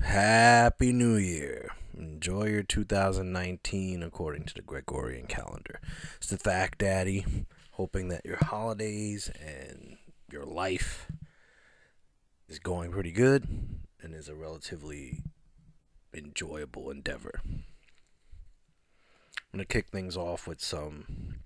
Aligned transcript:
Happy 0.00 0.92
New 0.92 1.16
Year. 1.16 1.70
Enjoy 1.96 2.44
your 2.46 2.62
2019 2.62 4.02
according 4.02 4.44
to 4.44 4.54
the 4.54 4.62
Gregorian 4.62 5.26
calendar. 5.26 5.78
It's 6.16 6.28
the 6.28 6.38
Fact 6.38 6.78
Daddy, 6.78 7.24
hoping 7.72 8.08
that 8.08 8.24
your 8.24 8.38
holidays 8.42 9.30
and 9.40 9.98
your 10.30 10.44
life 10.44 11.06
is 12.48 12.58
going 12.58 12.90
pretty 12.90 13.12
good 13.12 13.46
and 14.02 14.14
is 14.14 14.28
a 14.28 14.34
relatively 14.34 15.22
enjoyable 16.12 16.90
endeavor. 16.90 17.40
I'm 17.44 17.62
going 19.52 19.60
to 19.60 19.64
kick 19.64 19.88
things 19.88 20.16
off 20.16 20.48
with 20.48 20.60
some 20.60 21.36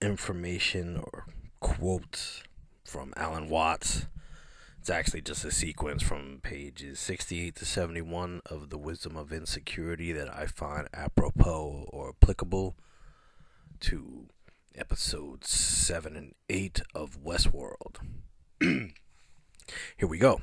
information 0.00 0.98
or 0.98 1.24
quotes 1.58 2.42
from 2.84 3.12
Alan 3.16 3.48
Watts. 3.48 4.06
It's 4.80 4.88
actually 4.88 5.20
just 5.20 5.44
a 5.44 5.50
sequence 5.50 6.02
from 6.02 6.40
pages 6.42 6.98
68 7.00 7.54
to 7.56 7.66
71 7.66 8.40
of 8.46 8.70
The 8.70 8.78
Wisdom 8.78 9.14
of 9.14 9.30
Insecurity 9.30 10.10
that 10.12 10.34
I 10.34 10.46
find 10.46 10.88
apropos 10.94 11.86
or 11.92 12.14
applicable 12.16 12.78
to 13.80 14.28
episodes 14.74 15.50
7 15.50 16.16
and 16.16 16.34
8 16.48 16.80
of 16.94 17.22
Westworld. 17.22 17.98
Here 18.60 20.08
we 20.08 20.16
go. 20.16 20.40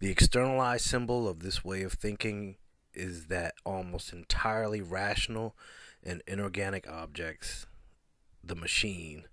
The 0.00 0.10
externalized 0.10 0.84
symbol 0.84 1.26
of 1.26 1.40
this 1.40 1.64
way 1.64 1.80
of 1.80 1.94
thinking 1.94 2.56
is 2.92 3.28
that 3.28 3.54
almost 3.64 4.12
entirely 4.12 4.82
rational 4.82 5.56
and 6.04 6.22
inorganic 6.26 6.86
objects, 6.86 7.64
the 8.44 8.54
machine, 8.54 9.24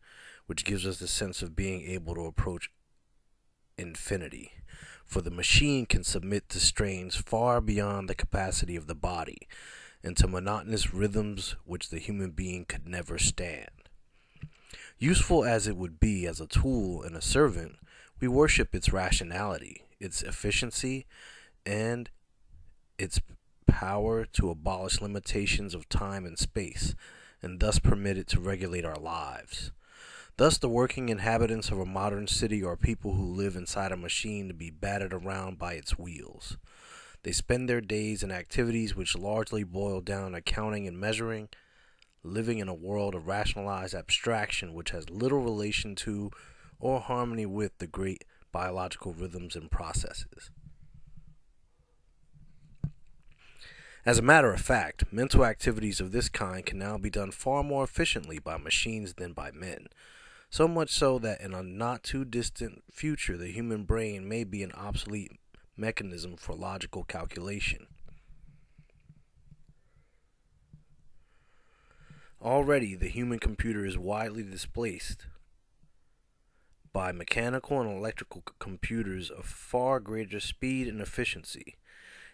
which 0.46 0.64
gives 0.64 0.88
us 0.88 1.00
the 1.00 1.08
sense 1.10 1.42
of 1.42 1.54
being 1.54 1.82
able 1.82 2.16
to 2.16 2.22
approach 2.22 2.70
infinity. 3.78 4.52
For 5.06 5.22
the 5.22 5.32
machine 5.32 5.86
can 5.86 6.04
submit 6.04 6.50
to 6.50 6.60
strains 6.60 7.16
far 7.16 7.62
beyond 7.62 8.10
the 8.10 8.16
capacity 8.16 8.76
of 8.76 8.88
the 8.88 8.96
body, 8.96 9.48
and 10.04 10.18
to 10.18 10.28
monotonous 10.28 10.94
rhythms 10.94 11.56
which 11.66 11.90
the 11.90 12.00
human 12.00 12.32
being 12.32 12.66
could 12.66 12.88
never 12.88 13.18
stand. 13.18 13.70
Useful 14.98 15.44
as 15.44 15.68
it 15.68 15.76
would 15.76 16.00
be 16.00 16.26
as 16.26 16.40
a 16.40 16.48
tool 16.48 17.04
and 17.04 17.16
a 17.16 17.22
servant, 17.22 17.78
we 18.20 18.28
worship 18.28 18.74
its 18.74 18.94
rationality, 18.94 19.84
its 20.00 20.24
efficiency, 20.24 21.06
and 21.66 22.10
its 22.98 23.20
power 23.68 24.26
to 24.26 24.50
abolish 24.50 25.02
limitations 25.02 25.74
of 25.74 25.90
time 25.90 26.26
and 26.26 26.40
space, 26.40 26.96
and 27.42 27.60
thus 27.60 27.80
permit 27.80 28.18
it 28.18 28.28
to 28.28 28.40
regulate 28.40 28.86
our 28.86 28.96
lives. 28.96 29.72
Thus, 30.38 30.58
the 30.58 30.68
working 30.68 31.08
inhabitants 31.08 31.70
of 31.70 31.80
a 31.80 31.86
modern 31.86 32.28
city 32.28 32.62
are 32.62 32.76
people 32.76 33.14
who 33.14 33.24
live 33.24 33.56
inside 33.56 33.94
a 33.94 33.98
machine 33.98 34.50
to 34.50 34.54
be 34.54 34.70
battered 34.70 35.14
around 35.14 35.58
by 35.58 35.74
its 35.74 35.98
wheels. 35.98 36.58
They 37.24 37.32
spend 37.32 37.70
their 37.70 37.80
days 37.80 38.22
in 38.22 38.32
activities 38.32 38.98
which 38.98 39.18
largely 39.18 39.64
boil 39.64 40.02
down 40.02 40.34
to 40.34 40.42
counting 40.42 40.88
and 40.88 41.00
measuring, 41.00 41.48
living 42.22 42.60
in 42.60 42.68
a 42.68 42.74
world 42.74 43.16
of 43.16 43.28
rationalized 43.28 43.96
abstraction 43.96 44.74
which 44.74 44.92
has 44.92 45.10
little 45.10 45.40
relation 45.40 45.96
to 45.96 46.32
or 46.80 47.00
harmony 47.00 47.46
with 47.46 47.78
the 47.78 47.88
great 47.88 48.26
biological 48.52 49.14
rhythms 49.14 49.56
and 49.56 49.72
processes. 49.72 50.52
As 54.06 54.20
a 54.20 54.22
matter 54.22 54.54
of 54.54 54.60
fact, 54.60 55.06
mental 55.14 55.46
activities 55.46 56.02
of 56.02 56.12
this 56.12 56.28
kind 56.28 56.66
can 56.66 56.78
now 56.78 56.98
be 56.98 57.10
done 57.10 57.32
far 57.32 57.64
more 57.64 57.86
efficiently 57.86 58.38
by 58.38 58.58
machines 58.58 59.14
than 59.14 59.32
by 59.32 59.52
men. 59.52 59.88
So 60.56 60.70
much 60.70 60.90
so 60.90 61.20
that 61.20 61.42
in 61.42 61.54
a 61.54 61.62
not 61.62 62.02
too 62.02 62.24
distant 62.24 62.86
future, 62.90 63.36
the 63.36 63.52
human 63.52 63.84
brain 63.84 64.26
may 64.26 64.46
be 64.46 64.64
an 64.64 64.72
obsolete 64.72 65.34
mechanism 65.76 66.38
for 66.38 66.56
logical 66.56 67.04
calculation. 67.04 67.88
Already, 72.42 72.96
the 72.96 73.10
human 73.10 73.40
computer 73.40 73.86
is 73.86 73.98
widely 73.98 74.44
displaced 74.44 75.28
by 76.94 77.12
mechanical 77.12 77.82
and 77.82 77.92
electrical 77.92 78.42
computers 78.58 79.30
of 79.30 79.44
far 79.44 80.00
greater 80.00 80.40
speed 80.40 80.88
and 80.88 81.02
efficiency. 81.02 81.76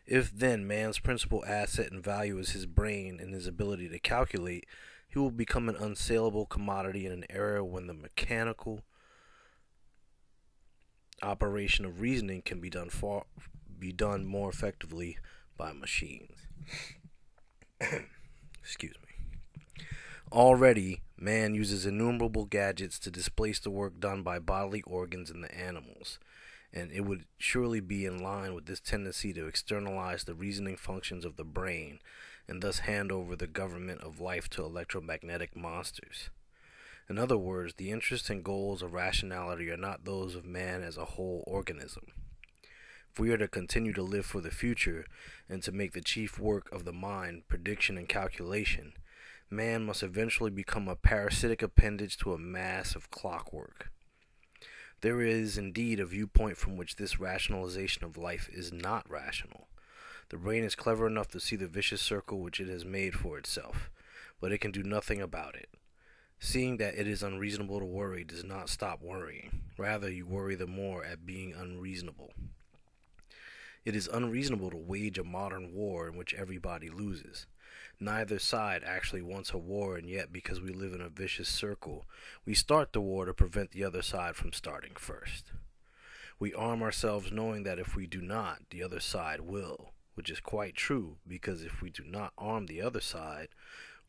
If 0.06 0.32
then 0.32 0.68
man's 0.68 1.00
principal 1.00 1.44
asset 1.44 1.92
and 1.92 2.04
value 2.04 2.38
is 2.38 2.52
his 2.52 2.68
brain 2.68 3.20
and 3.20 3.34
his 3.34 3.48
ability 3.48 3.90
to 3.90 3.98
calculate, 3.98 4.68
he 5.12 5.20
will 5.20 5.32
become 5.32 5.68
an 5.68 5.76
unsaleable 5.76 6.48
commodity 6.48 7.06
in 7.06 7.12
an 7.12 7.26
era 7.30 7.64
when 7.64 7.88
the 7.88 7.94
mechanical 7.94 8.82
operation 11.22 11.86
of 11.86 12.00
reasoning 12.02 12.42
can 12.42 12.60
be 12.60 12.70
done 12.70 12.90
far 12.90 13.24
be 13.78 13.92
done 13.92 14.26
more 14.26 14.50
effectively 14.50 15.18
by 15.58 15.74
machines. 15.74 16.38
Excuse 18.62 18.96
me. 19.06 19.86
Already, 20.32 21.02
man 21.18 21.56
uses 21.56 21.86
innumerable 21.86 22.46
gadgets 22.46 23.00
to 23.00 23.12
displace 23.12 23.60
the 23.60 23.72
work 23.72 24.00
done 24.00 24.22
by 24.22 24.38
bodily 24.40 24.84
organs 24.84 25.32
in 25.32 25.42
the 25.42 25.54
animals, 25.54 26.20
and 26.72 26.92
it 26.92 27.02
would 27.02 27.26
surely 27.40 27.80
be 27.80 28.06
in 28.06 28.22
line 28.22 28.54
with 28.54 28.68
this 28.68 28.80
tendency 28.80 29.34
to 29.34 29.48
externalize 29.48 30.24
the 30.24 30.36
reasoning 30.36 30.78
functions 30.78 31.26
of 31.26 31.36
the 31.36 31.44
brain 31.44 32.00
and 32.52 32.62
thus 32.62 32.80
hand 32.80 33.14
over 33.14 33.34
the 33.34 33.48
government 33.48 34.02
of 34.02 34.20
life 34.20 34.50
to 34.50 34.62
electromagnetic 34.62 35.56
monsters. 35.56 36.30
In 37.08 37.18
other 37.18 37.38
words, 37.38 37.76
the 37.78 37.92
interests 37.92 38.30
and 38.30 38.44
goals 38.44 38.82
of 38.82 38.92
rationality 38.92 39.70
are 39.72 39.78
not 39.78 40.04
those 40.04 40.36
of 40.36 40.44
man 40.44 40.84
as 40.84 40.98
a 40.98 41.06
whole 41.06 41.46
organism. 41.48 42.08
If 43.10 43.22
we 43.22 43.32
are 43.32 43.38
to 43.38 43.48
continue 43.48 43.94
to 43.94 44.04
live 44.04 44.26
for 44.26 44.42
the 44.42 44.52
future 44.52 45.06
and 45.48 45.64
to 45.64 45.72
make 45.72 45.94
the 45.94 46.02
chief 46.02 46.38
work 46.38 46.70
of 46.74 46.84
the 46.84 46.92
mind 46.92 47.48
prediction 47.48 47.98
and 47.98 48.10
calculation, 48.10 48.96
man 49.50 49.86
must 49.86 50.04
eventually 50.04 50.52
become 50.52 50.90
a 50.90 50.98
parasitic 50.98 51.62
appendage 51.62 52.18
to 52.18 52.34
a 52.34 52.38
mass 52.38 52.96
of 52.96 53.10
clockwork. 53.12 53.92
There 55.00 55.22
is 55.22 55.58
indeed 55.58 56.02
a 56.02 56.06
viewpoint 56.06 56.58
from 56.58 56.76
which 56.76 56.98
this 56.98 57.18
rationalization 57.18 58.04
of 58.04 58.18
life 58.18 58.50
is 58.52 58.74
not 58.74 59.10
rational. 59.10 59.70
The 60.32 60.38
brain 60.38 60.64
is 60.64 60.76
clever 60.76 61.08
enough 61.08 61.28
to 61.32 61.42
see 61.42 61.58
the 61.58 61.68
vicious 61.68 62.02
circle 62.02 62.40
which 62.40 62.62
it 62.62 62.70
has 62.70 62.86
made 62.86 63.16
for 63.16 63.38
itself, 63.38 63.92
but 64.40 64.54
it 64.54 64.60
can 64.60 64.72
do 64.72 64.82
nothing 64.82 65.22
about 65.22 65.56
it. 65.56 65.68
Seeing 66.40 66.78
that 66.78 66.98
it 66.98 67.06
is 67.06 67.22
unreasonable 67.22 67.80
to 67.80 67.86
worry 67.86 68.24
does 68.24 68.46
not 68.46 68.70
stop 68.70 69.02
worrying. 69.02 69.64
Rather, 69.78 70.10
you 70.10 70.26
worry 70.26 70.56
the 70.56 70.68
more 70.68 71.04
at 71.04 71.26
being 71.26 71.54
unreasonable. 71.54 72.32
It 73.84 73.94
is 73.94 74.08
unreasonable 74.08 74.72
to 74.72 74.78
wage 74.78 75.18
a 75.18 75.26
modern 75.26 75.74
war 75.74 76.08
in 76.08 76.16
which 76.16 76.34
everybody 76.34 76.90
loses. 76.90 77.46
Neither 78.00 78.40
side 78.40 78.84
actually 78.86 79.22
wants 79.22 79.52
a 79.52 79.58
war, 79.58 79.98
and 79.98 80.08
yet, 80.08 80.32
because 80.32 80.62
we 80.62 80.72
live 80.72 80.94
in 80.94 81.02
a 81.02 81.10
vicious 81.10 81.50
circle, 81.50 82.06
we 82.46 82.54
start 82.54 82.94
the 82.94 83.02
war 83.02 83.26
to 83.26 83.34
prevent 83.34 83.72
the 83.72 83.84
other 83.84 84.02
side 84.02 84.38
from 84.38 84.54
starting 84.54 84.94
first. 84.96 85.52
We 86.40 86.54
arm 86.54 86.82
ourselves 86.82 87.34
knowing 87.34 87.64
that 87.64 87.80
if 87.80 87.98
we 87.98 88.08
do 88.08 88.22
not, 88.22 88.60
the 88.70 88.82
other 88.82 89.02
side 89.02 89.42
will 89.42 89.92
which 90.22 90.30
is 90.30 90.40
quite 90.40 90.76
true 90.76 91.16
because 91.28 91.64
if 91.64 91.82
we 91.82 91.90
do 91.90 92.04
not 92.06 92.32
arm 92.38 92.68
the 92.68 92.80
other 92.80 93.02
side, 93.02 93.48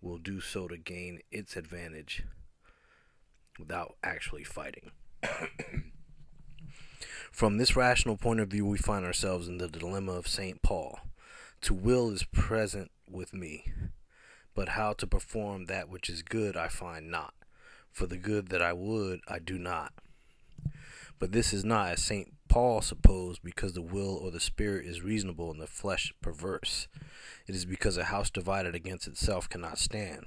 we'll 0.02 0.18
do 0.18 0.42
so 0.42 0.68
to 0.68 0.76
gain 0.76 1.18
its 1.30 1.56
advantage 1.56 2.22
without 3.58 3.96
actually 4.04 4.44
fighting. 4.44 4.90
From 7.32 7.56
this 7.56 7.74
rational 7.74 8.18
point 8.18 8.40
of 8.40 8.48
view, 8.48 8.66
we 8.66 8.76
find 8.76 9.06
ourselves 9.06 9.48
in 9.48 9.56
the 9.56 9.68
dilemma 9.68 10.12
of 10.12 10.28
St. 10.28 10.60
Paul. 10.60 11.00
To 11.62 11.72
will 11.72 12.10
is 12.10 12.24
present 12.24 12.90
with 13.08 13.32
me, 13.32 13.72
but 14.54 14.68
how 14.68 14.92
to 14.92 15.06
perform 15.06 15.64
that 15.64 15.88
which 15.88 16.10
is 16.10 16.20
good 16.22 16.58
I 16.58 16.68
find 16.68 17.10
not. 17.10 17.32
For 17.90 18.06
the 18.06 18.18
good 18.18 18.50
that 18.50 18.60
I 18.60 18.74
would, 18.74 19.20
I 19.26 19.38
do 19.38 19.58
not. 19.58 19.94
But 21.18 21.32
this 21.32 21.52
is 21.52 21.64
not, 21.64 21.92
as 21.92 22.02
St. 22.02 22.32
Paul 22.48 22.82
supposed 22.82 23.42
because 23.42 23.72
the 23.72 23.82
will 23.82 24.16
or 24.16 24.30
the 24.30 24.40
spirit 24.40 24.86
is 24.86 25.02
reasonable 25.02 25.50
and 25.50 25.60
the 25.60 25.66
flesh 25.66 26.12
perverse. 26.20 26.88
It 27.46 27.54
is 27.54 27.64
because 27.64 27.96
a 27.96 28.04
house 28.04 28.30
divided 28.30 28.74
against 28.74 29.06
itself 29.06 29.48
cannot 29.48 29.78
stand. 29.78 30.26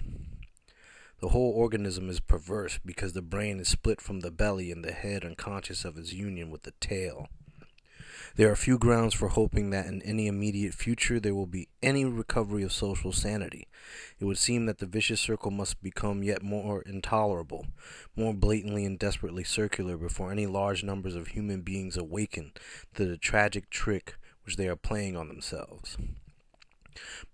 The 1.22 1.30
whole 1.30 1.52
organism 1.52 2.10
is 2.10 2.20
perverse 2.20 2.80
because 2.84 3.14
the 3.14 3.22
brain 3.22 3.60
is 3.60 3.68
split 3.68 4.02
from 4.02 4.20
the 4.20 4.32
belly 4.32 4.72
and 4.72 4.84
the 4.84 4.92
head 4.92 5.24
unconscious 5.24 5.86
of 5.86 5.98
its 5.98 6.14
union 6.14 6.50
with 6.50 6.64
the 6.64 6.74
tail. 6.80 7.30
There 8.36 8.52
are 8.52 8.56
few 8.56 8.78
grounds 8.78 9.14
for 9.14 9.30
hoping 9.30 9.70
that 9.70 9.86
in 9.86 10.02
any 10.02 10.28
immediate 10.28 10.74
future 10.74 11.20
there 11.20 11.36
will 11.36 11.48
be 11.48 11.70
any 11.82 12.06
recovery 12.06 12.64
of 12.64 12.74
social 12.74 13.12
sanity. 13.12 13.68
It 14.20 14.26
would 14.26 14.38
seem 14.38 14.66
that 14.66 14.80
the 14.80 14.86
vicious 14.86 15.22
circle 15.22 15.52
must 15.52 15.82
become 15.82 16.24
yet 16.24 16.42
more 16.42 16.82
intolerable, 16.82 17.68
more 18.16 18.34
blatantly 18.34 18.86
and 18.86 19.00
desperately 19.00 19.44
circular 19.44 19.98
before 19.98 20.32
any 20.32 20.48
large 20.48 20.84
numbers 20.84 21.16
of 21.16 21.28
human 21.28 21.62
beings 21.62 21.98
awaken 21.98 22.52
to 22.96 23.06
the 23.06 23.18
tragic 23.18 23.70
trick 23.70 24.16
which 24.44 24.58
they 24.58 24.68
are 24.68 24.76
playing 24.76 25.16
on 25.16 25.28
themselves. 25.28 25.98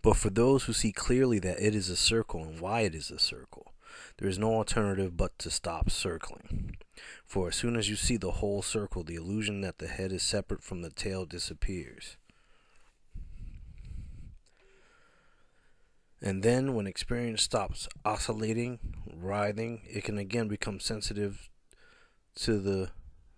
But 0.02 0.18
for 0.18 0.30
those 0.30 0.64
who 0.64 0.74
see 0.74 0.92
clearly 0.92 1.40
that 1.40 1.60
it 1.60 1.76
is 1.76 1.90
a 1.90 1.96
circle 1.96 2.44
and 2.44 2.60
why 2.60 2.82
it 2.82 2.96
is 2.96 3.12
a 3.12 3.20
circle, 3.20 3.74
There 4.22 4.30
is 4.30 4.38
no 4.38 4.54
alternative 4.54 5.18
but 5.18 5.40
to 5.40 5.50
stop 5.50 5.90
circling. 5.90 6.78
For 7.26 7.48
as 7.48 7.56
soon 7.56 7.76
as 7.76 7.90
you 7.90 7.96
see 7.96 8.18
the 8.18 8.34
whole 8.34 8.62
circle, 8.62 9.04
the 9.04 9.16
illusion 9.16 9.62
that 9.62 9.80
the 9.80 9.88
head 9.88 10.12
is 10.12 10.22
separate 10.22 10.62
from 10.62 10.84
the 10.84 10.92
tail 10.92 11.26
disappears. 11.26 12.18
And 16.22 16.44
then, 16.44 16.76
when 16.76 16.86
experience 16.86 17.42
stops 17.42 17.90
oscillating, 18.06 18.78
writhing, 19.12 19.82
it 19.90 20.04
can 20.04 20.20
again 20.20 20.48
become 20.48 20.80
sensitive 20.80 21.50
to 22.36 22.60
the 22.60 22.92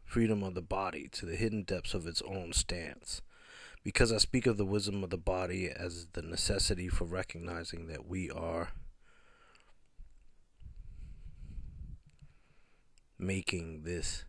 freedom 0.03 0.43
of 0.43 0.53
the 0.53 0.61
body, 0.61 1.07
to 1.13 1.25
the 1.25 1.37
hidden 1.37 1.63
depths 1.63 1.93
of 1.93 2.05
its 2.05 2.21
own 2.23 2.51
stance. 2.51 3.21
Because 3.85 4.11
I 4.11 4.17
speak 4.17 4.45
of 4.47 4.57
the 4.57 4.65
wisdom 4.65 5.01
of 5.01 5.11
the 5.11 5.17
body 5.17 5.69
as 5.69 6.07
the 6.11 6.21
necessity 6.21 6.89
for 6.89 7.05
recognizing 7.05 7.87
that 7.87 8.05
we 8.05 8.29
are 8.29 8.73
making 13.25 13.83
this 13.83 14.25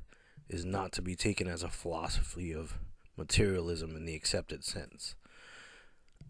is 0.48 0.64
not 0.64 0.92
to 0.92 1.02
be 1.02 1.14
taken 1.14 1.48
as 1.48 1.62
a 1.62 1.68
philosophy 1.68 2.52
of 2.52 2.78
materialism 3.16 3.96
in 3.96 4.04
the 4.04 4.14
accepted 4.14 4.64
sense. 4.64 5.14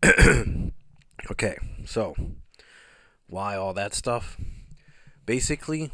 Okay, 1.30 1.56
so 1.86 2.14
why 3.28 3.56
all 3.56 3.72
that 3.72 3.94
stuff? 3.94 4.36
Basically, 5.24 5.90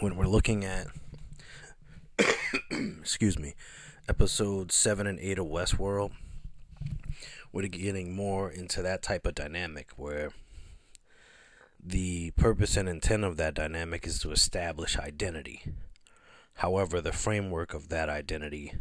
when 0.00 0.16
we're 0.16 0.26
looking 0.26 0.64
at, 0.64 0.88
excuse 2.70 3.38
me, 3.38 3.54
episode 4.08 4.72
7 4.72 5.06
and 5.06 5.20
8 5.20 5.38
of 5.38 5.46
Westworld, 5.46 6.10
we're 7.52 7.68
getting 7.68 8.16
more 8.16 8.50
into 8.50 8.82
that 8.82 9.02
type 9.02 9.24
of 9.24 9.36
dynamic 9.36 9.90
where 9.96 10.32
the 11.84 12.32
purpose 12.32 12.76
and 12.76 12.88
intent 12.88 13.24
of 13.24 13.36
that 13.36 13.54
dynamic 13.54 14.06
is 14.06 14.18
to 14.20 14.30
establish 14.30 14.98
identity. 14.98 15.62
However, 16.54 17.00
the 17.00 17.12
framework 17.12 17.74
of 17.74 17.88
that 17.88 18.08
identity 18.08 18.74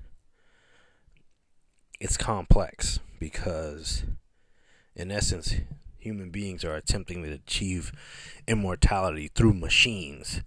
it's 2.00 2.18
complex 2.18 3.00
because 3.20 4.04
in 4.96 5.12
essence, 5.12 5.56
human 5.98 6.30
beings 6.30 6.64
are 6.64 6.76
attempting 6.76 7.24
to 7.24 7.32
achieve 7.32 7.92
immortality 8.48 9.30
through 9.34 9.54
machines, 9.54 10.42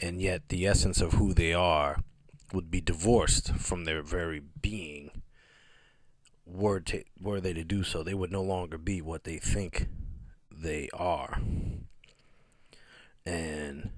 and 0.00 0.20
yet 0.20 0.48
the 0.48 0.66
essence 0.66 1.00
of 1.00 1.14
who 1.14 1.32
they 1.32 1.52
are 1.54 2.00
would 2.52 2.70
be 2.70 2.80
divorced 2.80 3.54
from 3.54 3.84
their 3.84 4.02
very 4.02 4.40
being. 4.60 5.22
Were, 6.44 6.80
to, 6.80 7.04
were 7.20 7.40
they 7.40 7.52
to 7.52 7.64
do 7.64 7.84
so, 7.84 8.02
they 8.02 8.14
would 8.14 8.32
no 8.32 8.42
longer 8.42 8.76
be 8.76 9.00
what 9.00 9.24
they 9.24 9.38
think 9.38 9.86
they 10.50 10.88
are. 10.92 11.40
And 13.24 13.90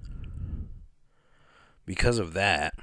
because 1.86 2.18
of 2.18 2.34
that, 2.34 2.74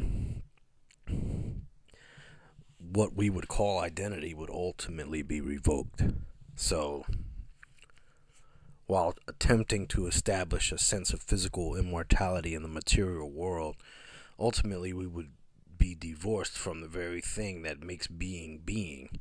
what 2.80 3.16
we 3.16 3.30
would 3.30 3.48
call 3.48 3.80
identity 3.80 4.34
would 4.34 4.50
ultimately 4.50 5.22
be 5.22 5.42
revoked. 5.42 6.04
So, 6.56 7.06
while 8.88 9.16
attempting 9.28 9.88
to 9.88 10.08
establish 10.08 10.72
a 10.72 10.78
sense 10.78 11.14
of 11.14 11.22
physical 11.22 11.76
immortality 11.76 12.54
in 12.54 12.62
the 12.62 12.68
material 12.68 13.30
world, 13.32 13.78
ultimately 14.38 14.92
we 14.92 15.08
would 15.08 15.30
be 15.78 15.96
divorced 15.96 16.58
from 16.58 16.82
the 16.82 16.88
very 16.88 17.22
thing 17.22 17.62
that 17.64 17.82
makes 17.82 18.08
being 18.08 18.62
being. 18.64 19.20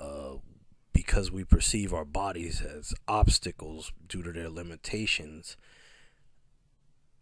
Uh, 0.00 0.36
because 0.92 1.30
we 1.30 1.44
perceive 1.44 1.92
our 1.92 2.04
bodies 2.04 2.62
as 2.62 2.94
obstacles 3.06 3.92
due 4.08 4.22
to 4.22 4.32
their 4.32 4.48
limitations, 4.48 5.56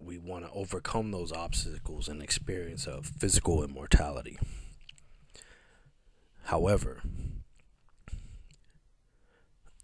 we 0.05 0.19
want 0.19 0.45
to 0.45 0.51
overcome 0.53 1.11
those 1.11 1.33
obstacles 1.33 2.09
and 2.09 2.23
experience 2.23 2.87
a 2.87 3.03
physical 3.03 3.63
immortality. 3.63 4.39
However, 6.45 7.03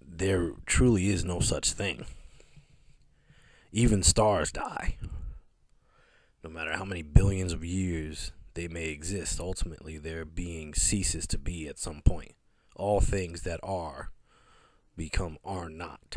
there 0.00 0.53
truly 0.67 1.09
is 1.09 1.25
no 1.25 1.41
such 1.41 1.73
thing. 1.73 2.05
Even 3.73 4.03
stars 4.03 4.50
die. 4.50 4.97
No 6.43 6.50
matter 6.50 6.73
how 6.73 6.85
many 6.85 7.03
billions 7.03 7.53
of 7.53 7.65
years 7.65 8.32
they 8.55 8.69
may 8.69 8.88
exist, 8.88 9.38
ultimately 9.38 9.99
their 9.99 10.25
being 10.25 10.75
ceases 10.75 11.26
to 11.29 11.38
be 11.38 11.69
at 11.69 11.79
some 11.79 12.00
point. 12.03 12.32
All 12.75 13.00
things 13.00 13.43
that 13.43 13.61
are 13.62 14.11
become 14.97 15.38
are 15.44 15.69
not. 15.69 16.17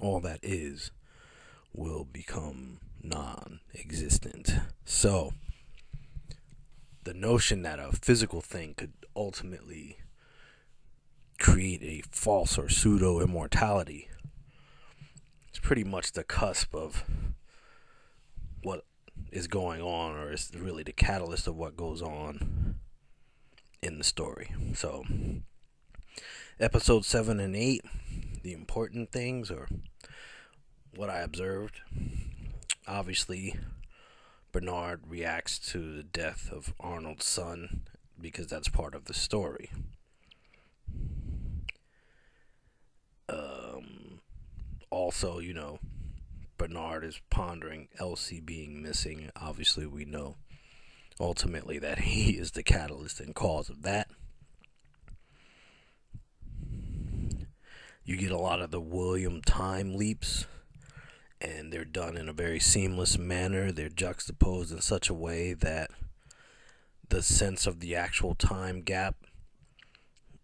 All 0.00 0.20
that 0.20 0.40
is 0.42 0.90
will 1.74 2.04
become 2.04 2.78
non 3.02 3.60
existent. 3.78 4.54
So, 4.84 5.32
the 7.04 7.14
notion 7.14 7.62
that 7.62 7.78
a 7.78 7.92
physical 7.92 8.40
thing 8.40 8.74
could 8.74 8.92
ultimately 9.14 9.98
create 11.38 11.82
a 11.82 12.02
false 12.10 12.56
or 12.56 12.68
pseudo 12.68 13.20
immortality. 13.20 14.08
It's 15.48 15.58
pretty 15.58 15.84
much 15.84 16.12
the 16.12 16.24
cusp 16.24 16.74
of 16.74 17.04
what 18.62 18.84
is 19.30 19.46
going 19.46 19.82
on, 19.82 20.16
or 20.16 20.32
is 20.32 20.50
really 20.56 20.82
the 20.82 20.92
catalyst 20.92 21.46
of 21.46 21.56
what 21.56 21.76
goes 21.76 22.00
on 22.00 22.76
in 23.82 23.98
the 23.98 24.04
story. 24.04 24.50
So, 24.74 25.04
episode 26.58 27.04
7 27.04 27.38
and 27.40 27.54
8, 27.54 27.82
the 28.42 28.52
important 28.52 29.12
things, 29.12 29.50
or 29.50 29.68
what 30.96 31.10
I 31.10 31.20
observed. 31.20 31.80
Obviously, 32.86 33.56
Bernard 34.52 35.00
reacts 35.08 35.58
to 35.70 35.96
the 35.96 36.02
death 36.02 36.50
of 36.52 36.74
Arnold's 36.78 37.26
son 37.26 37.82
because 38.20 38.46
that's 38.46 38.68
part 38.68 38.94
of 38.94 39.06
the 39.06 39.14
story. 39.14 39.70
Um, 43.28 44.20
also, 44.90 45.38
you 45.38 45.54
know, 45.54 45.78
Bernard 46.56 47.04
is 47.04 47.20
pondering 47.30 47.88
Elsie 47.98 48.40
being 48.40 48.82
missing. 48.82 49.30
Obviously, 49.36 49.86
we 49.86 50.04
know 50.04 50.36
ultimately 51.18 51.78
that 51.78 51.98
he 52.00 52.32
is 52.32 52.52
the 52.52 52.62
catalyst 52.62 53.20
and 53.20 53.34
cause 53.34 53.68
of 53.68 53.82
that. 53.82 54.08
You 58.06 58.18
get 58.18 58.30
a 58.30 58.38
lot 58.38 58.60
of 58.60 58.70
the 58.70 58.80
William 58.80 59.40
time 59.40 59.96
leaps, 59.96 60.46
and 61.44 61.72
they're 61.72 61.84
done 61.84 62.16
in 62.16 62.28
a 62.28 62.32
very 62.32 62.58
seamless 62.58 63.18
manner. 63.18 63.70
They're 63.70 63.88
juxtaposed 63.88 64.72
in 64.72 64.80
such 64.80 65.10
a 65.10 65.14
way 65.14 65.52
that 65.52 65.90
the 67.08 67.22
sense 67.22 67.66
of 67.66 67.80
the 67.80 67.94
actual 67.94 68.34
time 68.34 68.80
gap 68.80 69.16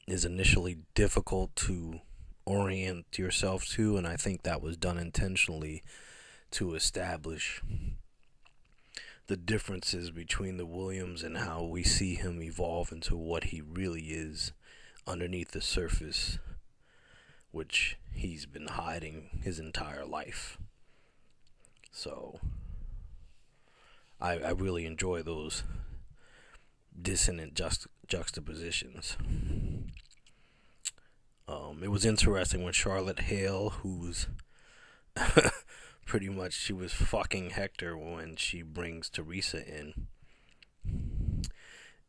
is 0.07 0.25
initially 0.25 0.79
difficult 0.95 1.57
to 1.57 2.01
orient 2.45 3.19
yourself 3.19 3.67
to, 3.69 3.97
and 3.97 4.07
I 4.07 4.17
think 4.17 4.43
that 4.43 4.63
was 4.63 4.77
done 4.77 4.99
intentionally 4.99 5.83
to 6.53 6.75
establish 6.75 7.63
the 9.29 9.37
differences 9.37 10.11
between 10.11 10.57
the 10.57 10.67
Williams 10.67 11.23
and 11.23 11.39
how 11.39 11.63
we 11.63 11.85
see 11.85 12.17
him 12.17 12.43
evolve 12.43 12.91
into 12.91 13.17
what 13.17 13.45
he 13.45 13.61
really 13.61 14.07
is 14.09 14.53
underneath 15.07 15.53
the 15.53 15.61
surface, 15.61 16.39
which 17.53 17.97
he's 18.13 18.47
been 18.47 18.67
hiding 18.67 19.41
his 19.45 19.61
entire 19.61 20.05
life. 20.05 20.59
So, 21.93 22.39
I, 24.21 24.39
I 24.39 24.51
really 24.51 24.87
enjoy 24.87 25.23
those 25.23 25.65
dissonant 27.01 27.55
just, 27.55 27.87
juxtapositions. 28.07 29.17
Um, 31.49 31.81
it 31.83 31.91
was 31.91 32.05
interesting 32.05 32.63
when 32.63 32.73
Charlotte 32.73 33.21
Hale, 33.21 33.71
who's 33.71 34.29
pretty 36.07 36.29
much 36.29 36.53
she 36.53 36.73
was 36.73 36.93
fucking 36.93 37.51
Hector 37.51 37.97
when 37.97 38.37
she 38.37 38.63
brings 38.63 39.09
Teresa 39.09 39.67
in. 39.67 40.07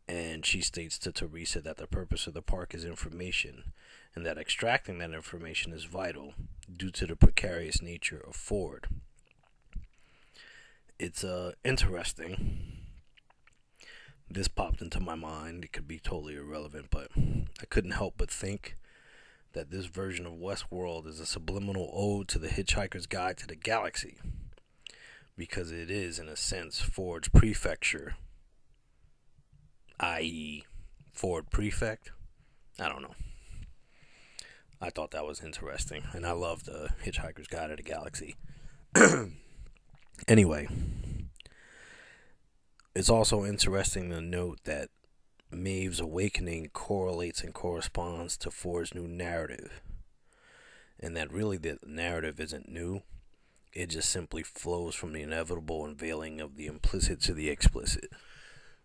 And 0.07 0.45
she 0.45 0.61
states 0.61 0.99
to 0.99 1.11
Teresa 1.11 1.61
that 1.61 1.77
the 1.77 1.87
purpose 1.87 2.27
of 2.27 2.33
the 2.33 2.41
park 2.41 2.75
is 2.75 2.83
information, 2.83 3.71
and 4.13 4.25
that 4.25 4.37
extracting 4.37 4.97
that 4.97 5.11
information 5.11 5.71
is 5.71 5.85
vital 5.85 6.33
due 6.71 6.91
to 6.91 7.07
the 7.07 7.15
precarious 7.15 7.81
nature 7.81 8.21
of 8.27 8.35
Ford. 8.35 8.87
It's 11.03 11.23
uh, 11.23 11.53
interesting. 11.63 12.83
This 14.29 14.47
popped 14.47 14.83
into 14.83 14.99
my 14.99 15.15
mind. 15.15 15.63
It 15.63 15.73
could 15.73 15.87
be 15.87 15.97
totally 15.97 16.35
irrelevant, 16.35 16.89
but 16.91 17.07
I 17.17 17.65
couldn't 17.67 17.93
help 17.93 18.13
but 18.17 18.29
think 18.29 18.77
that 19.53 19.71
this 19.71 19.87
version 19.87 20.27
of 20.27 20.33
Westworld 20.33 21.07
is 21.07 21.19
a 21.19 21.25
subliminal 21.25 21.89
ode 21.91 22.27
to 22.27 22.37
the 22.37 22.49
Hitchhiker's 22.49 23.07
Guide 23.07 23.37
to 23.39 23.47
the 23.47 23.55
Galaxy, 23.55 24.19
because 25.35 25.71
it 25.71 25.89
is, 25.89 26.19
in 26.19 26.29
a 26.29 26.35
sense, 26.35 26.79
Ford's 26.81 27.29
prefecture, 27.29 28.13
i.e., 29.99 30.65
Ford 31.11 31.49
Prefect. 31.49 32.11
I 32.79 32.87
don't 32.87 33.01
know. 33.01 33.15
I 34.79 34.91
thought 34.91 35.09
that 35.11 35.25
was 35.25 35.41
interesting, 35.41 36.03
and 36.13 36.27
I 36.27 36.33
love 36.33 36.65
the 36.65 36.89
Hitchhiker's 37.03 37.47
Guide 37.47 37.71
to 37.71 37.75
the 37.75 37.81
Galaxy. 37.81 38.35
anyway, 40.27 40.67
it's 42.93 43.09
also 43.09 43.45
interesting 43.45 44.09
to 44.09 44.21
note 44.21 44.59
that 44.65 44.89
Maeve's 45.51 45.99
awakening 45.99 46.69
correlates 46.73 47.41
and 47.41 47.53
corresponds 47.53 48.37
to 48.37 48.51
Ford's 48.51 48.93
new 48.93 49.07
narrative. 49.07 49.81
And 50.99 51.15
that 51.15 51.31
really 51.31 51.57
the 51.57 51.79
narrative 51.85 52.39
isn't 52.39 52.69
new. 52.69 53.01
It 53.73 53.87
just 53.87 54.09
simply 54.09 54.43
flows 54.43 54.95
from 54.95 55.13
the 55.13 55.21
inevitable 55.21 55.85
unveiling 55.85 56.41
of 56.41 56.57
the 56.57 56.67
implicit 56.67 57.21
to 57.21 57.33
the 57.33 57.49
explicit. 57.49 58.09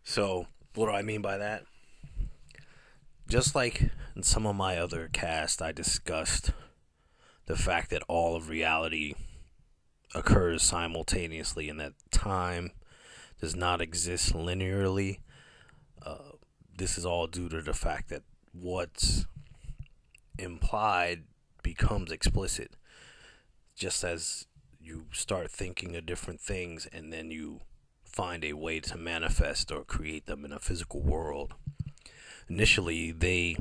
So, 0.05 0.47
what 0.75 0.87
do 0.87 0.93
I 0.93 1.03
mean 1.03 1.21
by 1.23 1.39
that? 1.39 1.65
Just 3.29 3.57
like 3.57 3.91
in 4.15 4.23
some 4.23 4.47
of 4.47 4.55
my 4.55 4.79
other 4.79 5.09
casts, 5.13 5.61
I 5.61 5.73
discussed 5.73 6.53
the 7.47 7.57
fact 7.57 7.91
that 7.91 8.05
all 8.07 8.37
of 8.37 8.49
reality 8.49 9.15
occurs 10.15 10.63
simultaneously 10.63 11.69
and 11.69 11.81
that 11.81 11.95
time 12.13 12.71
does 13.41 13.55
not 13.55 13.81
exist 13.81 14.33
linearly. 14.33 15.21
Uh, 16.05 16.33
this 16.77 16.99
is 16.99 17.07
all 17.07 17.27
due 17.27 17.49
to 17.49 17.61
the 17.61 17.75
fact 17.75 18.09
that 18.09 18.23
what's 18.53 19.27
implied 20.39 21.25
becomes 21.63 22.13
explicit 22.13 22.73
just 23.75 24.05
as 24.05 24.47
you 24.81 25.07
start 25.13 25.51
thinking 25.51 25.97
of 25.97 26.07
different 26.07 26.41
things 26.41 26.87
and 26.93 27.13
then 27.13 27.31
you 27.31 27.61
find 28.05 28.45
a 28.45 28.55
way 28.55 28.81
to 28.81 28.97
manifest 28.97 29.71
or 29.71 29.85
create 29.85 30.27
them 30.27 30.45
in 30.45 30.53
a 30.53 30.59
physical 30.59 31.03
world. 31.03 31.53
Initially, 32.49 33.13
they 33.13 33.57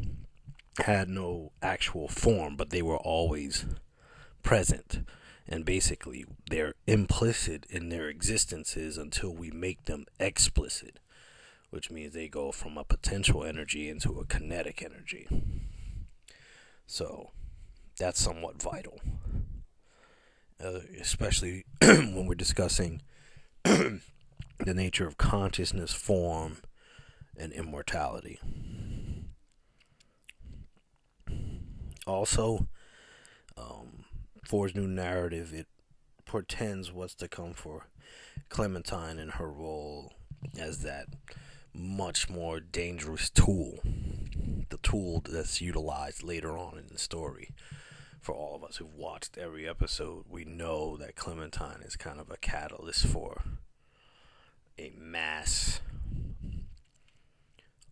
had 0.77 1.09
no 1.09 1.51
actual 1.61 2.07
form, 2.07 2.55
but 2.55 2.69
they 2.69 2.81
were 2.81 2.97
always 2.97 3.65
present. 4.43 5.05
And 5.47 5.63
basically, 5.63 6.25
they're 6.49 6.73
implicit 6.87 7.65
in 7.69 7.89
their 7.89 8.09
existences 8.09 8.97
until 8.97 9.33
we 9.33 9.51
make 9.51 9.85
them 9.85 10.05
explicit 10.19 10.99
which 11.75 11.91
means 11.91 12.13
they 12.13 12.29
go 12.29 12.53
from 12.53 12.77
a 12.77 12.85
potential 12.85 13.43
energy 13.43 13.89
into 13.89 14.17
a 14.17 14.25
kinetic 14.25 14.81
energy. 14.81 15.27
So 16.87 17.31
that's 17.99 18.21
somewhat 18.21 18.61
vital, 18.61 19.01
uh, 20.63 20.79
especially 21.01 21.65
when 21.81 22.27
we're 22.27 22.35
discussing 22.35 23.01
the 23.63 23.99
nature 24.59 25.05
of 25.05 25.17
consciousness, 25.17 25.91
form, 25.91 26.59
and 27.37 27.51
immortality. 27.51 28.39
Also, 32.07 32.69
Ford's 34.45 34.75
new 34.75 34.87
narrative 34.87 35.53
it 35.53 35.67
portends 36.25 36.91
what's 36.91 37.15
to 37.15 37.27
come 37.27 37.53
for 37.53 37.87
Clementine 38.49 39.17
and 39.17 39.31
her 39.31 39.51
role 39.51 40.13
as 40.59 40.81
that 40.83 41.07
much 41.73 42.29
more 42.29 42.59
dangerous 42.59 43.29
tool. 43.29 43.79
The 44.69 44.77
tool 44.77 45.23
that's 45.27 45.61
utilized 45.61 46.23
later 46.23 46.57
on 46.57 46.77
in 46.77 46.87
the 46.91 46.99
story. 46.99 47.51
For 48.21 48.33
all 48.33 48.55
of 48.55 48.63
us 48.63 48.77
who've 48.77 48.93
watched 48.95 49.37
every 49.37 49.67
episode, 49.67 50.25
we 50.29 50.45
know 50.45 50.97
that 50.97 51.15
Clementine 51.15 51.81
is 51.83 51.95
kind 51.95 52.19
of 52.19 52.31
a 52.31 52.37
catalyst 52.37 53.05
for 53.05 53.41
a 54.79 54.91
mass 54.97 55.79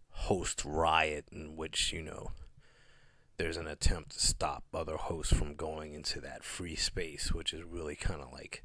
host 0.09 0.63
riot 0.65 1.25
in 1.31 1.55
which, 1.55 1.91
you 1.93 2.01
know, 2.01 2.31
there's 3.43 3.57
an 3.57 3.67
attempt 3.67 4.11
to 4.11 4.25
stop 4.25 4.63
other 4.73 4.95
hosts 4.95 5.35
from 5.35 5.53
going 5.53 5.93
into 5.93 6.21
that 6.21 6.45
free 6.45 6.77
space, 6.77 7.33
which 7.33 7.51
is 7.51 7.61
really 7.61 7.93
kind 7.93 8.21
of 8.21 8.31
like 8.31 8.63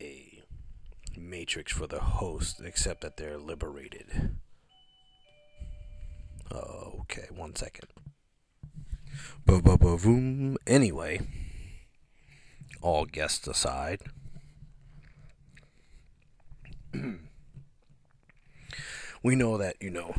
a 0.00 0.42
matrix 1.18 1.70
for 1.70 1.86
the 1.86 2.00
host, 2.00 2.62
except 2.64 3.02
that 3.02 3.18
they're 3.18 3.36
liberated. 3.36 4.38
Okay, 6.50 7.26
one 7.28 7.54
second. 7.54 7.88
Ba-ba-ba-boom. 9.44 10.56
Anyway, 10.66 11.20
all 12.80 13.04
guests 13.04 13.46
aside, 13.46 14.00
we 19.22 19.36
know 19.36 19.58
that, 19.58 19.76
you 19.78 19.90
know, 19.90 20.14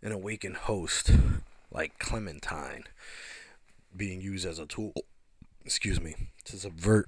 an 0.00 0.12
awakened 0.12 0.56
host 0.56 1.10
like 1.70 1.98
Clementine 1.98 2.84
being 3.96 4.20
used 4.20 4.46
as 4.46 4.58
a 4.58 4.66
tool, 4.66 4.92
excuse 5.64 6.00
me, 6.00 6.14
to 6.44 6.56
subvert 6.56 7.06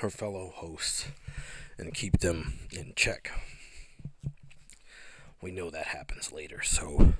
her 0.00 0.10
fellow 0.10 0.52
hosts 0.54 1.08
and 1.78 1.94
keep 1.94 2.20
them 2.20 2.58
in 2.70 2.92
check. 2.96 3.30
We 5.40 5.50
know 5.50 5.70
that 5.70 5.86
happens 5.86 6.32
later, 6.32 6.62
so 6.62 7.14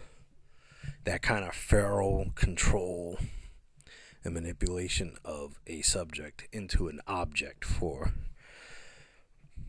that 1.05 1.23
kind 1.23 1.45
of 1.45 1.55
feral 1.55 2.31
control 2.35 3.19
and 4.25 4.35
manipulation 4.35 5.17
of 5.25 5.59
a 5.67 5.83
subject 5.83 6.47
into 6.53 6.89
an 6.89 7.01
object 7.07 7.65
for 7.65 8.13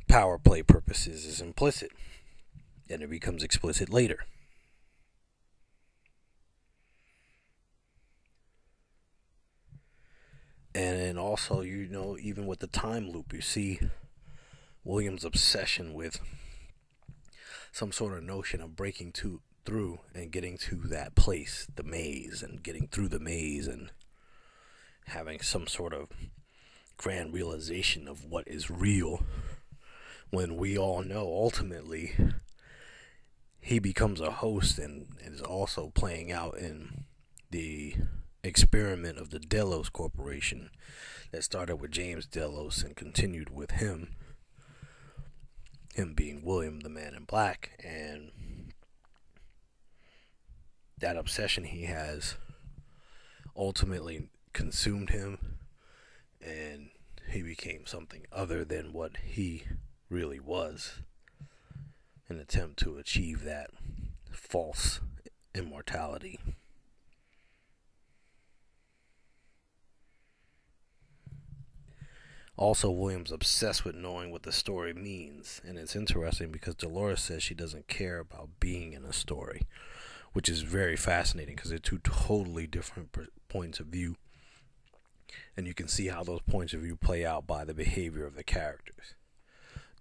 power 0.07 0.37
play 0.37 0.61
purposes 0.61 1.25
is 1.25 1.41
implicit 1.41 1.91
and 2.89 3.01
it 3.01 3.09
becomes 3.09 3.43
explicit 3.43 3.89
later. 3.89 4.25
And 10.75 10.99
then 10.99 11.17
also, 11.17 11.61
you 11.61 11.87
know, 11.87 12.17
even 12.19 12.47
with 12.47 12.59
the 12.59 12.67
time 12.67 13.09
loop, 13.09 13.33
you 13.33 13.41
see 13.41 13.79
William's 14.83 15.23
obsession 15.23 15.93
with 15.93 16.19
some 17.71 17.91
sort 17.91 18.17
of 18.17 18.23
notion 18.23 18.61
of 18.61 18.75
breaking 18.75 19.11
to, 19.13 19.41
through 19.65 19.99
and 20.13 20.31
getting 20.31 20.57
to 20.57 20.75
that 20.75 21.15
place, 21.15 21.67
the 21.75 21.83
maze, 21.83 22.41
and 22.41 22.63
getting 22.63 22.87
through 22.87 23.07
the 23.07 23.19
maze 23.19 23.67
and 23.67 23.91
having 25.07 25.41
some 25.41 25.67
sort 25.67 25.93
of 25.93 26.09
grand 26.97 27.33
realization 27.33 28.07
of 28.07 28.25
what 28.25 28.47
is 28.47 28.69
real. 28.69 29.23
When 30.29 30.57
we 30.57 30.77
all 30.77 31.03
know 31.03 31.21
ultimately 31.21 32.15
he 33.59 33.79
becomes 33.79 34.19
a 34.19 34.31
host 34.31 34.77
and 34.77 35.07
is 35.21 35.41
also 35.41 35.91
playing 35.95 36.31
out 36.31 36.57
in 36.57 37.05
the 37.49 37.95
experiment 38.43 39.17
of 39.17 39.29
the 39.29 39.39
Delos 39.39 39.89
Corporation 39.89 40.69
that 41.31 41.43
started 41.43 41.77
with 41.77 41.91
James 41.91 42.25
Delos 42.25 42.83
and 42.83 42.95
continued 42.95 43.49
with 43.49 43.71
him, 43.71 44.15
him 45.95 46.13
being 46.13 46.43
William 46.43 46.81
the 46.81 46.89
Man 46.89 47.15
in 47.15 47.23
Black, 47.23 47.71
and 47.83 48.31
that 50.99 51.17
obsession 51.17 51.63
he 51.65 51.83
has 51.83 52.35
ultimately 53.55 54.29
consumed 54.53 55.09
him 55.09 55.57
and 56.41 56.89
he 57.29 57.41
became 57.41 57.85
something 57.85 58.25
other 58.31 58.63
than 58.63 58.93
what 58.93 59.17
he 59.23 59.63
really 60.09 60.39
was 60.39 60.99
an 62.29 62.39
attempt 62.39 62.77
to 62.79 62.97
achieve 62.97 63.43
that 63.43 63.69
false 64.31 64.99
immortality. 65.55 66.39
Also, 72.55 72.91
Williams 72.91 73.31
obsessed 73.31 73.83
with 73.83 73.95
knowing 73.95 74.31
what 74.31 74.43
the 74.43 74.51
story 74.51 74.93
means, 74.93 75.59
and 75.65 75.77
it's 75.77 75.95
interesting 75.95 76.51
because 76.51 76.75
Dolores 76.75 77.21
says 77.21 77.41
she 77.41 77.55
doesn't 77.55 77.87
care 77.87 78.19
about 78.19 78.59
being 78.59 78.93
in 78.93 79.03
a 79.05 79.13
story, 79.13 79.63
which 80.33 80.47
is 80.47 80.61
very 80.61 80.95
fascinating 80.95 81.55
because 81.55 81.71
they're 81.71 81.79
two 81.79 81.97
totally 81.99 82.67
different 82.67 83.17
points 83.49 83.79
of 83.79 83.87
view, 83.87 84.17
and 85.57 85.65
you 85.65 85.73
can 85.73 85.87
see 85.87 86.09
how 86.09 86.23
those 86.23 86.41
points 86.41 86.73
of 86.73 86.81
view 86.81 86.95
play 86.95 87.25
out 87.25 87.47
by 87.47 87.65
the 87.65 87.73
behavior 87.73 88.25
of 88.25 88.35
the 88.35 88.43
characters. 88.43 89.15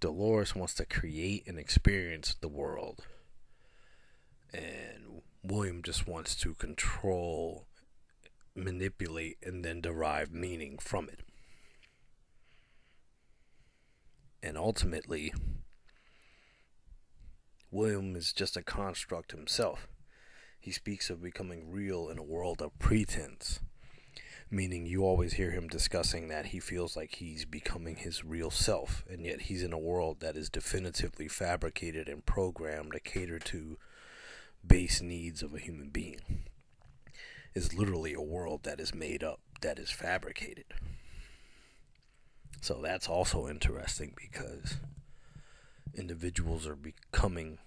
Dolores 0.01 0.55
wants 0.55 0.75
to 0.75 0.85
create 0.85 1.47
and 1.47 1.59
experience 1.59 2.37
the 2.39 2.49
world, 2.49 3.07
and 4.53 5.23
William 5.43 5.83
just 5.83 6.07
wants 6.07 6.35
to 6.37 6.53
control, 6.53 7.67
manipulate, 8.55 9.39
and 9.43 9.65
then 9.65 9.81
derive 9.81 10.33
meaning 10.33 10.77
from 10.79 11.09
it. 11.09 11.21
And 14.43 14.59
ultimately, 14.59 15.33
William 17.71 18.17
is 18.17 18.33
just 18.33 18.57
a 18.57 18.63
construct 18.63 19.31
himself. 19.31 19.89
He 20.59 20.73
speaks 20.73 21.11
of 21.11 21.23
becoming 21.23 21.71
real 21.71 22.09
in 22.09 22.19
a 22.19 22.23
world 22.23 22.61
of 22.61 22.79
pretense, 22.79 23.61
meaning 24.51 24.85
you 24.85 25.05
always 25.05 25.35
hear 25.35 25.53
him 25.53 25.69
discussing 25.69 26.29
that 26.29 26.47
he 26.47 26.61
feels 26.61 26.97
like 26.97 27.17
he's 27.17 27.45
becoming 27.45 27.97
his 27.97 28.25
real 28.25 28.51
self, 28.51 29.05
and 29.09 29.25
yet 29.25 29.43
he's 29.43 29.63
in 29.63 29.73
a 29.73 29.79
world 29.79 30.21
that 30.21 30.37
is 30.37 30.51
definitively 30.51 31.29
fabricated 31.29 32.09
and 32.09 32.27
programmed 32.27 32.93
to 32.93 33.01
cater 33.01 33.39
to 33.39 33.79
base 34.67 35.01
needs 35.01 35.43
of 35.43 35.55
a 35.55 35.59
human 35.59 35.89
being. 35.89 36.21
Is 37.55 37.75
literally 37.75 38.15
a 38.15 38.21
world 38.21 38.65
that 38.65 38.81
is 38.81 38.95
made 38.95 39.23
up, 39.23 39.41
that 39.63 39.79
is 39.79 39.91
fabricated. 39.91 40.67
So 42.63 42.81
that's 42.81 43.09
also 43.09 43.49
interesting 43.49 44.15
because 44.17 44.77
individuals 45.95 46.65
are 46.65 46.77
becoming 46.77 47.59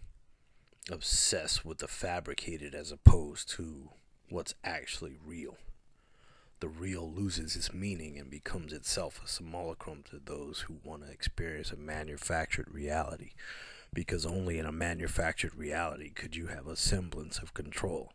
obsessed 0.90 1.66
with 1.66 1.80
the 1.80 1.88
fabricated 1.90 2.74
as 2.74 2.94
opposed 2.94 3.50
to 3.50 3.90
what's 4.30 4.56
actually 4.64 5.18
real. 5.24 5.58
The 6.62 6.70
real 6.70 7.12
loses 7.12 7.58
its 7.58 7.74
meaning 7.74 8.18
and 8.18 8.32
becomes 8.32 8.72
itself 8.72 9.20
a 9.22 9.28
simulacrum 9.28 10.06
to 10.12 10.22
those 10.24 10.62
who 10.62 10.78
want 10.82 11.06
to 11.06 11.12
experience 11.12 11.72
a 11.72 11.76
manufactured 11.76 12.74
reality, 12.74 13.32
because 13.94 14.26
only 14.26 14.60
in 14.60 14.66
a 14.66 14.72
manufactured 14.72 15.56
reality 15.56 16.10
could 16.10 16.38
you 16.38 16.48
have 16.48 16.68
a 16.68 16.78
semblance 16.78 17.40
of 17.40 17.54
control. 17.54 18.14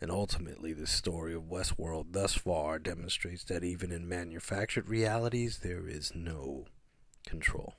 And 0.00 0.10
ultimately, 0.10 0.72
the 0.72 0.86
story 0.86 1.34
of 1.34 1.44
Westworld 1.44 2.12
thus 2.12 2.34
far 2.34 2.78
demonstrates 2.78 3.44
that 3.44 3.64
even 3.64 3.90
in 3.90 4.08
manufactured 4.08 4.88
realities, 4.88 5.58
there 5.58 5.88
is 5.88 6.12
no 6.14 6.66
control. 7.26 7.74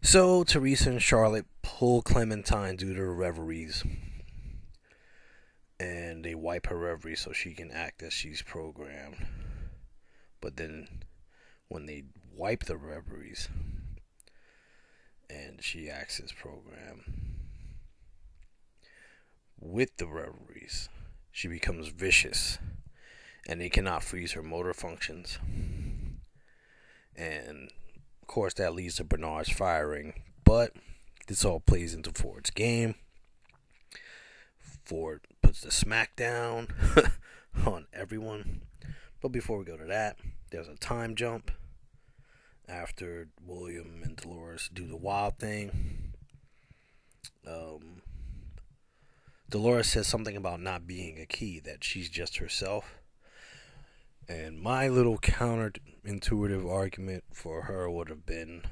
So 0.00 0.44
Teresa 0.44 0.90
and 0.90 1.02
Charlotte 1.02 1.46
pull 1.62 2.02
Clementine 2.02 2.76
due 2.76 2.94
to 2.94 3.00
her 3.00 3.14
reveries. 3.14 3.84
And 5.78 6.24
they 6.24 6.34
wipe 6.34 6.66
her 6.68 6.78
reveries 6.78 7.20
so 7.20 7.32
she 7.32 7.52
can 7.52 7.70
act 7.70 8.02
as 8.02 8.12
she's 8.12 8.42
programmed. 8.42 9.26
But 10.40 10.56
then 10.56 10.88
when 11.68 11.86
they 11.86 12.04
wipe 12.34 12.64
the 12.64 12.76
reveries 12.76 13.48
acts 15.90 16.20
as 16.20 16.32
programmed 16.32 17.02
with 19.60 19.96
the 19.96 20.06
reveries, 20.06 20.88
she 21.30 21.48
becomes 21.48 21.88
vicious 21.88 22.58
and 23.46 23.60
they 23.60 23.68
cannot 23.68 24.04
freeze 24.04 24.32
her 24.32 24.42
motor 24.42 24.74
functions. 24.74 25.38
And 27.16 27.70
of 28.22 28.28
course, 28.28 28.54
that 28.54 28.74
leads 28.74 28.96
to 28.96 29.04
Bernard's 29.04 29.50
firing, 29.50 30.22
but 30.44 30.72
this 31.26 31.44
all 31.44 31.60
plays 31.60 31.94
into 31.94 32.12
Ford's 32.12 32.50
game. 32.50 32.94
Ford 34.84 35.26
puts 35.42 35.62
the 35.62 35.70
smackdown 35.70 36.70
on 37.66 37.86
everyone. 37.92 38.62
But 39.20 39.30
before 39.30 39.58
we 39.58 39.64
go 39.64 39.76
to 39.76 39.84
that, 39.86 40.16
there's 40.50 40.68
a 40.68 40.76
time 40.76 41.14
jump 41.14 41.50
after 42.68 43.28
William 43.44 44.02
and 44.04 44.16
Dolores 44.16 44.68
do 44.72 44.86
the 44.86 44.96
wild 44.96 45.38
thing. 45.38 46.12
Um, 47.46 48.02
Dolores 49.48 49.88
says 49.88 50.06
something 50.06 50.36
about 50.36 50.60
not 50.60 50.86
being 50.86 51.18
a 51.18 51.26
key, 51.26 51.60
that 51.60 51.82
she's 51.82 52.10
just 52.10 52.36
herself. 52.36 52.98
And 54.28 54.60
my 54.60 54.88
little 54.88 55.18
counterintuitive 55.18 56.70
argument 56.70 57.24
for 57.32 57.62
her 57.62 57.90
would 57.90 58.10
have 58.10 58.26
been 58.26 58.62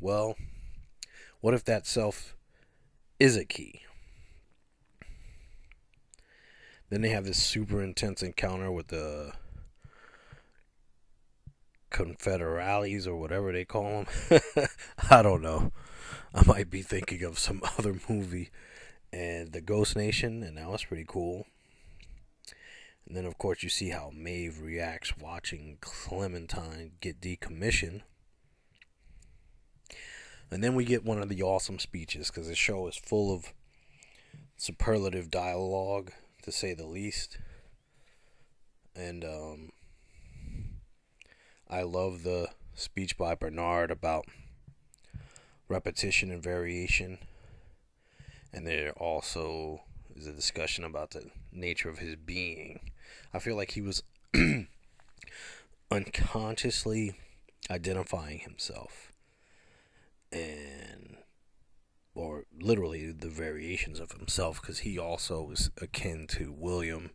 well, 0.00 0.36
what 1.40 1.54
if 1.54 1.64
that 1.64 1.86
self 1.86 2.36
is 3.18 3.36
a 3.36 3.44
key? 3.44 3.82
Then 6.90 7.00
they 7.00 7.08
have 7.10 7.24
this 7.24 7.42
super 7.42 7.82
intense 7.82 8.22
encounter 8.22 8.70
with 8.70 8.88
the 8.88 9.32
Confederales 11.90 13.06
or 13.06 13.16
whatever 13.16 13.52
they 13.52 13.64
call 13.64 14.04
them. 14.30 14.40
I 15.10 15.22
don't 15.22 15.42
know. 15.42 15.72
I 16.34 16.44
might 16.46 16.70
be 16.70 16.82
thinking 16.82 17.22
of 17.24 17.38
some 17.38 17.62
other 17.78 17.94
movie 18.08 18.50
and 19.12 19.52
the 19.52 19.60
Ghost 19.60 19.96
Nation, 19.96 20.42
and 20.42 20.56
that 20.56 20.68
was 20.68 20.84
pretty 20.84 21.04
cool. 21.06 21.46
And 23.06 23.16
then, 23.16 23.24
of 23.24 23.38
course, 23.38 23.62
you 23.62 23.70
see 23.70 23.88
how 23.88 24.10
Maeve 24.14 24.60
reacts 24.60 25.16
watching 25.16 25.78
Clementine 25.80 26.92
get 27.00 27.20
decommissioned. 27.20 28.02
And 30.50 30.62
then 30.62 30.74
we 30.74 30.84
get 30.84 31.04
one 31.04 31.20
of 31.20 31.28
the 31.28 31.42
awesome 31.42 31.78
speeches 31.78 32.30
because 32.30 32.48
the 32.48 32.54
show 32.54 32.86
is 32.86 32.96
full 32.96 33.34
of 33.34 33.52
superlative 34.56 35.30
dialogue, 35.30 36.12
to 36.42 36.52
say 36.52 36.74
the 36.74 36.86
least. 36.86 37.38
And 38.94 39.24
um, 39.24 39.70
I 41.70 41.82
love 41.82 42.22
the 42.22 42.48
speech 42.74 43.18
by 43.18 43.34
Bernard 43.34 43.90
about 43.90 44.26
repetition 45.68 46.30
and 46.30 46.42
variation. 46.42 47.18
And 48.52 48.66
there 48.66 48.92
also 48.92 49.82
is 50.16 50.26
a 50.26 50.32
discussion 50.32 50.84
about 50.84 51.10
the 51.10 51.30
nature 51.52 51.88
of 51.88 51.98
his 51.98 52.16
being 52.16 52.80
I 53.32 53.38
feel 53.38 53.56
like 53.56 53.72
he 53.72 53.80
was 53.80 54.02
unconsciously 55.90 57.14
identifying 57.70 58.40
himself 58.40 59.12
and 60.32 61.16
or 62.14 62.44
literally 62.60 63.12
the 63.12 63.28
variations 63.28 64.00
of 64.00 64.12
himself 64.12 64.60
because 64.60 64.80
he 64.80 64.98
also 64.98 65.50
is 65.50 65.70
akin 65.80 66.26
to 66.26 66.52
William. 66.52 67.10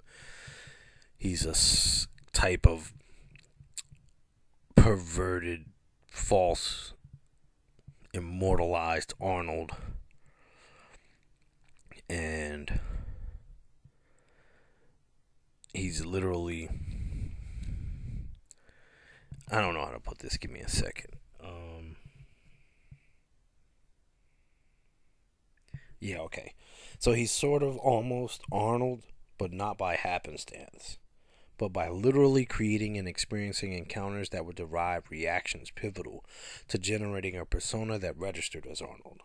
He's 1.18 1.46
a 1.46 1.56
type 2.32 2.66
of 2.66 2.94
perverted, 4.84 5.64
false, 6.12 6.92
immortalized 8.14 9.14
Arnold. 9.22 9.72
And 12.10 12.82
he's 15.74 16.06
literally 16.06 16.70
I 19.50 19.62
don't 19.62 19.74
know 19.74 19.86
how 19.86 19.92
to 19.92 20.02
put 20.02 20.20
this. 20.20 20.36
Give 20.36 20.52
me 20.52 20.60
a 20.60 20.68
second. 20.68 21.14
Um, 21.42 21.96
yeah, 26.02 26.18
okay. 26.20 26.56
So 27.00 27.14
he's 27.14 27.32
sort 27.32 27.64
of 27.64 27.78
almost 27.78 28.42
Arnold, 28.52 29.04
but 29.38 29.54
not 29.54 29.78
by 29.78 29.96
happenstance, 29.96 30.98
but 31.64 31.72
by 31.72 31.88
literally 31.88 32.44
creating 32.44 32.98
and 32.98 33.08
experiencing 33.08 33.72
encounters 33.72 34.28
that 34.32 34.46
would 34.46 34.58
derive 34.58 35.10
reactions 35.10 35.72
pivotal 35.72 36.26
to 36.68 36.78
generating 36.78 37.38
a 37.38 37.46
persona 37.46 37.98
that 37.98 38.18
registered 38.18 38.66
as 38.66 38.82
Arnold. 38.82 39.22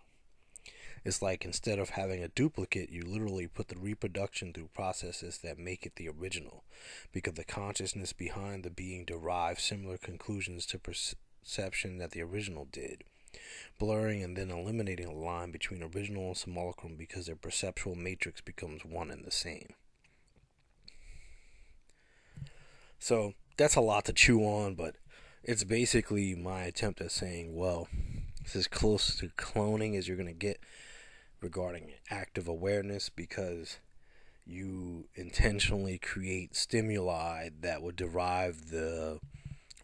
It's 1.04 1.20
like 1.20 1.44
instead 1.44 1.80
of 1.80 1.90
having 1.90 2.22
a 2.22 2.28
duplicate, 2.28 2.90
you 2.90 3.02
literally 3.02 3.48
put 3.48 3.66
the 3.66 3.76
reproduction 3.76 4.52
through 4.52 4.68
processes 4.72 5.38
that 5.38 5.58
make 5.58 5.84
it 5.84 5.96
the 5.96 6.08
original, 6.08 6.62
because 7.10 7.34
the 7.34 7.42
consciousness 7.42 8.12
behind 8.12 8.62
the 8.62 8.70
being 8.70 9.04
derives 9.04 9.64
similar 9.64 9.98
conclusions 9.98 10.64
to 10.66 10.78
perception 10.78 11.98
that 11.98 12.12
the 12.12 12.22
original 12.22 12.68
did, 12.70 13.02
blurring 13.80 14.22
and 14.22 14.36
then 14.36 14.52
eliminating 14.52 15.08
a 15.08 15.12
line 15.12 15.50
between 15.50 15.82
original 15.82 16.28
and 16.28 16.36
simulacrum 16.36 16.94
because 16.94 17.26
their 17.26 17.34
perceptual 17.34 17.96
matrix 17.96 18.40
becomes 18.40 18.84
one 18.84 19.10
and 19.10 19.24
the 19.24 19.32
same. 19.32 19.74
So 22.98 23.34
that's 23.56 23.76
a 23.76 23.80
lot 23.80 24.04
to 24.06 24.12
chew 24.12 24.40
on, 24.40 24.74
but 24.74 24.96
it's 25.42 25.64
basically 25.64 26.34
my 26.34 26.62
attempt 26.64 27.00
at 27.00 27.12
saying, 27.12 27.56
well, 27.56 27.88
it's 28.40 28.56
as 28.56 28.66
close 28.66 29.16
to 29.16 29.28
cloning 29.28 29.96
as 29.96 30.08
you're 30.08 30.16
going 30.16 30.26
to 30.26 30.32
get 30.32 30.60
regarding 31.40 31.92
active 32.10 32.48
awareness 32.48 33.08
because 33.08 33.78
you 34.44 35.06
intentionally 35.14 35.98
create 35.98 36.56
stimuli 36.56 37.50
that 37.60 37.82
would 37.82 37.96
derive 37.96 38.70
the 38.70 39.20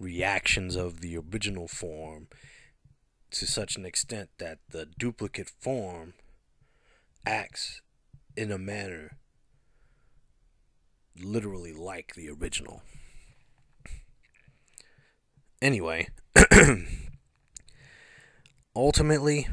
reactions 0.00 0.74
of 0.74 1.00
the 1.00 1.16
original 1.16 1.68
form 1.68 2.26
to 3.30 3.46
such 3.46 3.76
an 3.76 3.84
extent 3.84 4.30
that 4.38 4.58
the 4.70 4.86
duplicate 4.98 5.50
form 5.60 6.14
acts 7.26 7.82
in 8.36 8.50
a 8.50 8.58
manner 8.58 9.18
literally 11.20 11.72
like 11.72 12.14
the 12.14 12.28
original. 12.30 12.82
Anyway, 15.64 16.08
ultimately, 18.76 19.48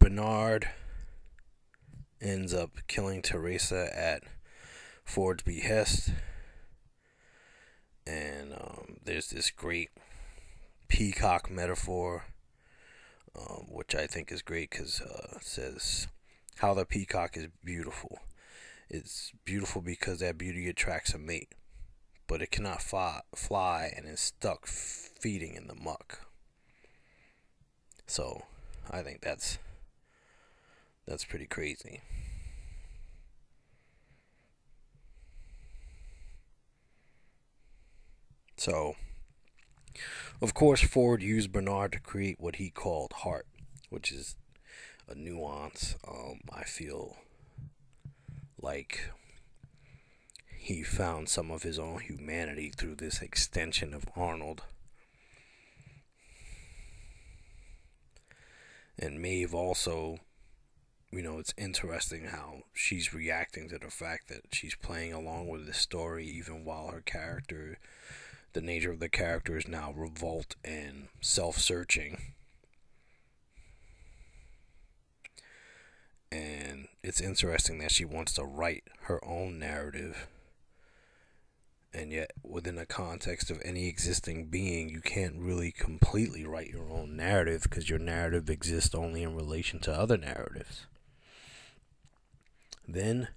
Bernard 0.00 0.68
ends 2.20 2.52
up 2.52 2.70
killing 2.88 3.22
Teresa 3.22 3.96
at 3.96 4.24
Ford's 5.04 5.44
behest. 5.44 6.10
And 8.04 8.52
um, 8.52 8.96
there's 9.04 9.28
this 9.30 9.50
great 9.50 9.90
peacock 10.88 11.48
metaphor, 11.48 12.24
um, 13.38 13.66
which 13.68 13.94
I 13.94 14.08
think 14.08 14.32
is 14.32 14.42
great 14.42 14.70
because 14.70 15.00
uh, 15.00 15.36
it 15.36 15.44
says 15.44 16.08
how 16.56 16.74
the 16.74 16.84
peacock 16.84 17.36
is 17.36 17.46
beautiful. 17.64 18.18
It's 18.90 19.30
beautiful 19.44 19.82
because 19.82 20.18
that 20.18 20.36
beauty 20.36 20.68
attracts 20.68 21.14
a 21.14 21.18
mate, 21.18 21.54
but 22.26 22.42
it 22.42 22.50
cannot 22.50 22.82
fly, 22.82 23.20
fly 23.36 23.92
and 23.96 24.04
is 24.04 24.18
stuck 24.18 24.66
feeding 24.66 25.54
in 25.54 25.68
the 25.68 25.76
muck. 25.76 26.26
So, 28.08 28.42
I 28.90 29.02
think 29.02 29.20
that's 29.20 29.58
that's 31.06 31.24
pretty 31.24 31.46
crazy. 31.46 32.00
So, 38.56 38.96
of 40.42 40.52
course, 40.52 40.82
Ford 40.82 41.22
used 41.22 41.52
Bernard 41.52 41.92
to 41.92 42.00
create 42.00 42.40
what 42.40 42.56
he 42.56 42.70
called 42.70 43.12
heart, 43.18 43.46
which 43.88 44.10
is 44.10 44.34
a 45.08 45.14
nuance 45.14 45.94
um, 46.06 46.40
I 46.52 46.64
feel 46.64 47.16
like 48.62 49.10
he 50.58 50.82
found 50.82 51.28
some 51.28 51.50
of 51.50 51.62
his 51.62 51.78
own 51.78 52.00
humanity 52.00 52.70
through 52.70 52.94
this 52.96 53.22
extension 53.22 53.94
of 53.94 54.04
Arnold. 54.14 54.62
And 58.98 59.20
Maeve 59.20 59.54
also, 59.54 60.18
you 61.10 61.22
know, 61.22 61.38
it's 61.38 61.54
interesting 61.56 62.26
how 62.26 62.64
she's 62.74 63.14
reacting 63.14 63.68
to 63.70 63.78
the 63.78 63.90
fact 63.90 64.28
that 64.28 64.42
she's 64.52 64.74
playing 64.74 65.14
along 65.14 65.48
with 65.48 65.66
the 65.66 65.72
story 65.72 66.26
even 66.26 66.64
while 66.64 66.88
her 66.88 67.00
character, 67.00 67.78
the 68.52 68.60
nature 68.60 68.92
of 68.92 69.00
the 69.00 69.08
character 69.08 69.56
is 69.56 69.66
now 69.66 69.92
revolt 69.96 70.56
and 70.62 71.08
self 71.22 71.56
searching. 71.56 72.18
And 76.32 76.86
it's 77.02 77.20
interesting 77.20 77.78
that 77.78 77.90
she 77.90 78.04
wants 78.04 78.32
to 78.34 78.44
write 78.44 78.84
her 79.02 79.24
own 79.24 79.58
narrative. 79.58 80.28
And 81.92 82.12
yet 82.12 82.32
within 82.44 82.76
the 82.76 82.86
context 82.86 83.50
of 83.50 83.60
any 83.64 83.88
existing 83.88 84.46
being 84.46 84.88
you 84.88 85.00
can't 85.00 85.36
really 85.36 85.72
completely 85.72 86.44
write 86.44 86.68
your 86.68 86.88
own 86.88 87.16
narrative 87.16 87.64
because 87.64 87.90
your 87.90 87.98
narrative 87.98 88.48
exists 88.48 88.94
only 88.94 89.24
in 89.24 89.34
relation 89.34 89.80
to 89.80 89.92
other 89.92 90.16
narratives. 90.16 90.86
Then 92.86 93.28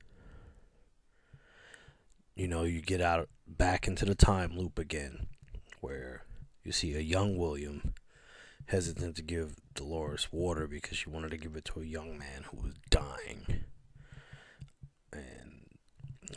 you 2.36 2.48
know 2.48 2.64
you 2.64 2.82
get 2.82 3.02
out 3.02 3.30
back 3.48 3.88
into 3.88 4.06
the 4.06 4.16
time 4.16 4.58
loop 4.58 4.80
again 4.80 5.28
where 5.82 6.24
you 6.64 6.72
see 6.72 6.96
a 6.96 7.00
young 7.00 7.38
william 7.38 7.94
hesitant 8.68 9.16
to 9.16 9.22
give 9.22 9.56
dolores 9.76 10.28
water 10.32 10.68
because 10.68 10.98
she 10.98 11.10
wanted 11.10 11.32
to 11.32 11.38
give 11.38 11.56
it 11.56 11.66
to 11.66 11.82
a 11.82 11.86
young 11.86 12.18
man 12.18 12.46
who 12.52 12.58
was 12.58 12.74
dying. 12.90 13.66
And 15.12 15.66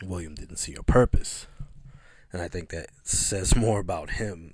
william 0.03 0.35
didn't 0.35 0.57
see 0.57 0.75
a 0.75 0.83
purpose. 0.83 1.47
And 2.31 2.41
I 2.41 2.47
think 2.47 2.69
that 2.69 2.89
says 3.03 3.55
more 3.55 3.79
about 3.79 4.11
him 4.11 4.53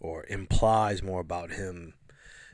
or 0.00 0.26
implies 0.28 1.02
more 1.02 1.20
about 1.20 1.52
him 1.52 1.94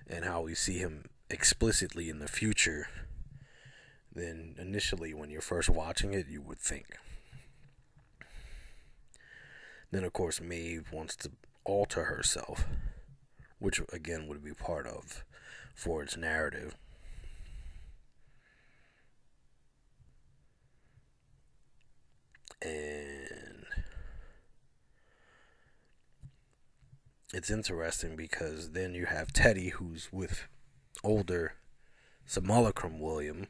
and 0.06 0.24
how 0.24 0.42
we 0.42 0.54
see 0.54 0.78
him 0.78 1.06
explicitly 1.30 2.08
in 2.08 2.18
the 2.18 2.28
future 2.28 2.88
than 4.14 4.54
initially 4.58 5.12
when 5.12 5.30
you're 5.30 5.40
first 5.40 5.68
watching 5.68 6.14
it 6.14 6.28
you 6.28 6.40
would 6.42 6.58
think. 6.58 6.96
Then, 9.90 10.04
of 10.04 10.12
course, 10.12 10.40
Maeve 10.40 10.92
wants 10.92 11.16
to 11.16 11.30
alter 11.64 12.04
herself, 12.04 12.66
which 13.58 13.80
again 13.92 14.26
would 14.28 14.44
be 14.44 14.52
part 14.52 14.86
of 14.86 15.24
Ford's 15.74 16.16
narrative. 16.16 16.76
And 22.60 23.64
it's 27.32 27.50
interesting 27.50 28.16
because 28.16 28.70
then 28.72 28.94
you 28.94 29.06
have 29.06 29.32
Teddy, 29.32 29.68
who's 29.70 30.08
with 30.12 30.48
older 31.04 31.54
Simulacrum 32.26 32.98
William, 32.98 33.46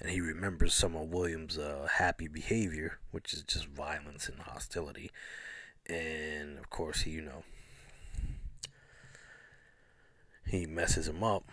and 0.00 0.10
he 0.10 0.20
remembers 0.20 0.74
some 0.74 0.94
of 0.94 1.08
William's 1.08 1.58
uh, 1.58 1.88
happy 1.94 2.28
behavior, 2.28 2.98
which 3.10 3.32
is 3.32 3.42
just 3.42 3.66
violence 3.66 4.28
and 4.28 4.38
hostility. 4.40 5.10
And 5.88 6.58
of 6.58 6.68
course, 6.70 7.02
he, 7.02 7.12
you 7.12 7.22
know, 7.22 7.44
he 10.46 10.66
messes 10.66 11.08
him 11.08 11.22
up. 11.22 11.44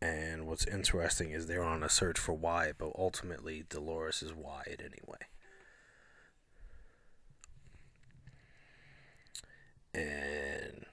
And 0.00 0.46
what's 0.46 0.66
interesting 0.66 1.30
is 1.30 1.46
they're 1.46 1.64
on 1.64 1.82
a 1.82 1.88
search 1.88 2.18
for 2.18 2.34
Wyatt, 2.34 2.76
but 2.78 2.92
ultimately 2.98 3.64
Dolores 3.68 4.22
is 4.22 4.34
Wyatt 4.34 4.80
anyway. 4.80 5.18
And 9.94 10.84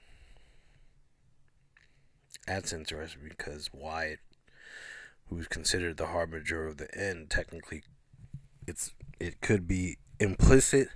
that's 2.46 2.72
interesting 2.72 3.22
because 3.28 3.68
Wyatt, 3.74 4.20
who's 5.28 5.46
considered 5.46 5.98
the 5.98 6.06
harbinger 6.06 6.66
of 6.66 6.78
the 6.78 6.92
end, 6.98 7.28
technically, 7.28 7.82
it's 8.66 8.92
it 9.20 9.42
could 9.42 9.68
be 9.68 9.98
implicit 10.18 10.88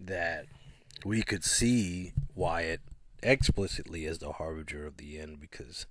that 0.00 0.46
we 1.04 1.22
could 1.22 1.44
see 1.44 2.12
Wyatt 2.34 2.80
explicitly 3.22 4.06
as 4.06 4.18
the 4.18 4.32
harbinger 4.32 4.86
of 4.86 4.96
the 4.96 5.18
end 5.18 5.40
because 5.40 5.86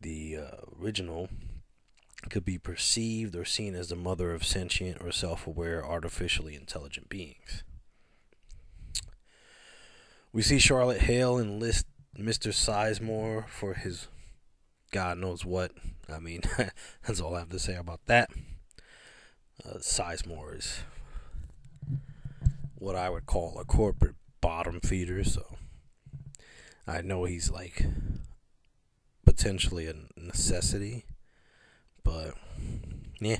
the 0.00 0.36
uh, 0.36 0.56
original 0.80 1.28
could 2.30 2.44
be 2.44 2.58
perceived 2.58 3.34
or 3.34 3.44
seen 3.44 3.74
as 3.74 3.88
the 3.88 3.96
mother 3.96 4.32
of 4.32 4.44
sentient 4.44 5.02
or 5.02 5.12
self 5.12 5.46
aware 5.46 5.84
artificially 5.84 6.54
intelligent 6.54 7.08
beings. 7.08 7.64
We 10.32 10.42
see 10.42 10.58
Charlotte 10.58 11.02
Hale 11.02 11.38
enlist 11.38 11.86
Mr. 12.18 12.52
Sizemore 12.52 13.48
for 13.48 13.74
his 13.74 14.08
God 14.92 15.18
knows 15.18 15.44
what. 15.44 15.72
I 16.12 16.18
mean, 16.18 16.42
that's 17.06 17.20
all 17.20 17.34
I 17.34 17.40
have 17.40 17.50
to 17.50 17.58
say 17.58 17.74
about 17.74 18.00
that. 18.06 18.30
Uh, 19.64 19.78
Sizemore 19.78 20.58
is 20.58 20.80
what 22.82 22.96
I 22.96 23.08
would 23.08 23.26
call 23.26 23.58
a 23.60 23.64
corporate 23.64 24.16
bottom 24.40 24.80
feeder, 24.80 25.22
so 25.22 25.56
I 26.84 27.00
know 27.00 27.24
he's 27.24 27.48
like 27.48 27.86
potentially 29.24 29.86
a 29.86 29.94
necessity, 30.16 31.04
but 32.02 32.34
yeah. 33.20 33.38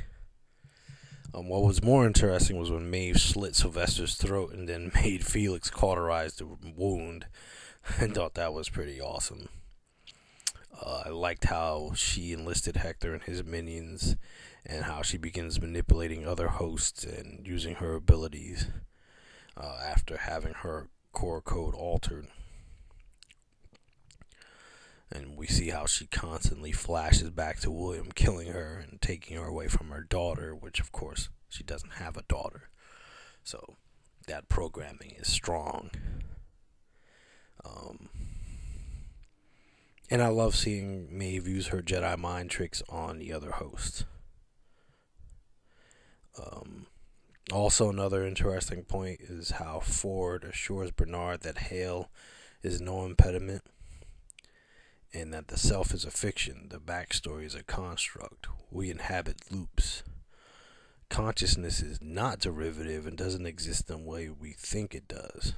Um, 1.34 1.48
what 1.48 1.62
was 1.62 1.82
more 1.82 2.06
interesting 2.06 2.56
was 2.56 2.70
when 2.70 2.88
Maeve 2.88 3.18
slit 3.18 3.56
Sylvester's 3.56 4.14
throat 4.14 4.52
and 4.52 4.68
then 4.68 4.92
made 5.02 5.26
Felix 5.26 5.70
cauterize 5.70 6.34
the 6.34 6.46
wound. 6.76 7.26
I 8.00 8.06
thought 8.06 8.34
that 8.34 8.52
was 8.52 8.68
pretty 8.68 9.00
awesome. 9.00 9.48
Uh, 10.80 11.02
I 11.06 11.08
liked 11.08 11.46
how 11.46 11.92
she 11.96 12.32
enlisted 12.32 12.76
Hector 12.76 13.12
and 13.12 13.22
his 13.24 13.42
minions, 13.42 14.16
and 14.64 14.84
how 14.84 15.02
she 15.02 15.18
begins 15.18 15.60
manipulating 15.60 16.26
other 16.26 16.48
hosts 16.48 17.02
and 17.02 17.44
using 17.44 17.76
her 17.76 17.94
abilities 17.94 18.68
uh, 19.56 19.78
after 19.84 20.16
having 20.18 20.54
her 20.54 20.88
core 21.12 21.42
code 21.42 21.74
altered. 21.74 22.28
And 25.10 25.36
we 25.36 25.46
see 25.46 25.68
how 25.68 25.84
she 25.84 26.06
constantly 26.06 26.72
flashes 26.72 27.30
back 27.30 27.60
to 27.60 27.70
William 27.70 28.10
killing 28.12 28.48
her 28.52 28.78
and 28.78 29.00
taking 29.00 29.36
her 29.36 29.46
away 29.46 29.68
from 29.68 29.90
her 29.90 30.02
daughter, 30.02 30.54
which, 30.54 30.80
of 30.80 30.90
course, 30.90 31.28
she 31.50 31.62
doesn't 31.62 31.94
have 31.94 32.16
a 32.16 32.22
daughter. 32.22 32.70
So 33.44 33.76
that 34.26 34.48
programming 34.48 35.14
is 35.18 35.28
strong. 35.28 35.90
Um, 37.64 38.08
and 40.10 40.22
I 40.22 40.28
love 40.28 40.54
seeing 40.54 41.16
Maeve 41.16 41.46
use 41.46 41.68
her 41.68 41.82
Jedi 41.82 42.18
mind 42.18 42.50
tricks 42.50 42.82
on 42.88 43.18
the 43.18 43.32
other 43.32 43.52
hosts. 43.52 44.04
Um, 46.38 46.86
also, 47.52 47.90
another 47.90 48.26
interesting 48.26 48.82
point 48.84 49.20
is 49.20 49.52
how 49.52 49.80
Ford 49.80 50.44
assures 50.44 50.90
Bernard 50.90 51.42
that 51.42 51.58
Hale 51.58 52.10
is 52.62 52.80
no 52.80 53.04
impediment 53.04 53.62
and 55.12 55.32
that 55.34 55.48
the 55.48 55.58
self 55.58 55.92
is 55.92 56.04
a 56.04 56.10
fiction, 56.10 56.68
the 56.70 56.78
backstory 56.78 57.44
is 57.44 57.54
a 57.54 57.62
construct. 57.62 58.46
We 58.70 58.90
inhabit 58.90 59.50
loops. 59.50 60.02
Consciousness 61.10 61.82
is 61.82 62.00
not 62.00 62.38
derivative 62.38 63.06
and 63.06 63.18
doesn't 63.18 63.44
exist 63.44 63.90
in 63.90 63.96
the 63.96 64.10
way 64.10 64.30
we 64.30 64.52
think 64.52 64.94
it 64.94 65.06
does. 65.06 65.52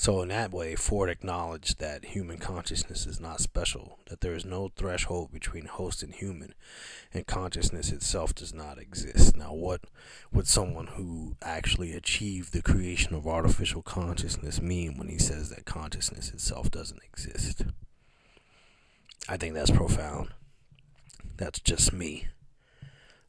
So, 0.00 0.22
in 0.22 0.28
that 0.28 0.52
way, 0.52 0.76
Ford 0.76 1.10
acknowledged 1.10 1.80
that 1.80 2.04
human 2.04 2.38
consciousness 2.38 3.04
is 3.04 3.18
not 3.18 3.40
special, 3.40 3.98
that 4.06 4.20
there 4.20 4.32
is 4.32 4.44
no 4.44 4.70
threshold 4.76 5.32
between 5.32 5.64
host 5.64 6.04
and 6.04 6.14
human, 6.14 6.54
and 7.12 7.26
consciousness 7.26 7.90
itself 7.90 8.32
does 8.32 8.54
not 8.54 8.78
exist. 8.78 9.36
Now, 9.36 9.52
what 9.52 9.80
would 10.32 10.46
someone 10.46 10.86
who 10.86 11.34
actually 11.42 11.94
achieved 11.94 12.52
the 12.52 12.62
creation 12.62 13.12
of 13.16 13.26
artificial 13.26 13.82
consciousness 13.82 14.62
mean 14.62 14.96
when 14.96 15.08
he 15.08 15.18
says 15.18 15.50
that 15.50 15.64
consciousness 15.64 16.30
itself 16.30 16.70
doesn't 16.70 17.02
exist? 17.02 17.64
I 19.28 19.36
think 19.36 19.54
that's 19.54 19.72
profound. 19.72 20.28
That's 21.36 21.58
just 21.58 21.92
me. 21.92 22.28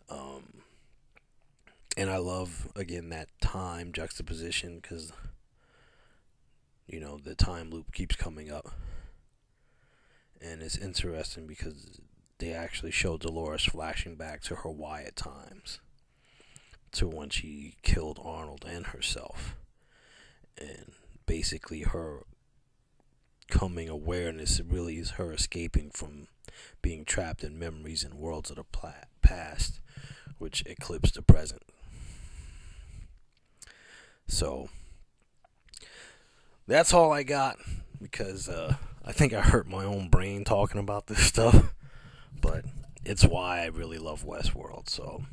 Um, 0.07 0.61
and 1.97 2.11
I 2.11 2.17
love, 2.17 2.67
again, 2.75 3.09
that 3.09 3.29
time 3.41 3.91
juxtaposition 3.91 4.77
because 4.79 5.11
you 6.89 6.99
know, 6.99 7.17
the 7.17 7.35
time 7.35 7.69
loop 7.69 7.91
keeps 7.93 8.15
coming 8.15 8.51
up. 8.51 8.71
And 10.41 10.61
it's 10.61 10.77
interesting 10.77 11.45
because 11.47 11.99
they 12.39 12.53
actually 12.53 12.91
show 12.91 13.17
Dolores 13.17 13.65
flashing 13.65 14.15
back 14.15 14.41
to 14.43 14.55
her 14.55 14.69
Wyatt 14.71 15.15
times. 15.15 15.79
to 16.91 17.07
when 17.07 17.29
she 17.29 17.75
killed 17.83 18.19
Arnold 18.23 18.65
and 18.67 18.87
herself. 18.87 19.55
And 20.57 20.91
basically, 21.25 21.81
her 21.81 22.25
coming 23.49 23.89
awareness 23.89 24.59
really 24.61 24.97
is 24.97 25.11
her 25.11 25.31
escaping 25.31 25.91
from 25.91 26.27
being 26.81 27.05
trapped 27.05 27.43
in 27.43 27.59
memories 27.59 28.03
and 28.03 28.15
worlds 28.15 28.49
of 28.49 28.55
the 28.57 28.65
past, 29.21 29.79
which 30.37 30.63
eclipse 30.65 31.11
the 31.11 31.21
present. 31.21 31.63
So, 34.27 34.69
that's 36.69 36.93
all 36.93 37.11
I 37.11 37.23
got 37.23 37.57
because 38.01 38.47
uh, 38.47 38.75
I 39.03 39.11
think 39.11 39.33
I 39.33 39.41
hurt 39.41 39.67
my 39.67 39.83
own 39.83 40.07
brain 40.07 40.43
talking 40.43 40.79
about 40.79 41.07
this 41.07 41.19
stuff. 41.25 41.73
But 42.39 42.65
it's 43.03 43.25
why 43.25 43.61
I 43.61 43.65
really 43.65 43.97
love 43.97 44.23
Westworld. 44.23 44.87
So, 44.87 45.23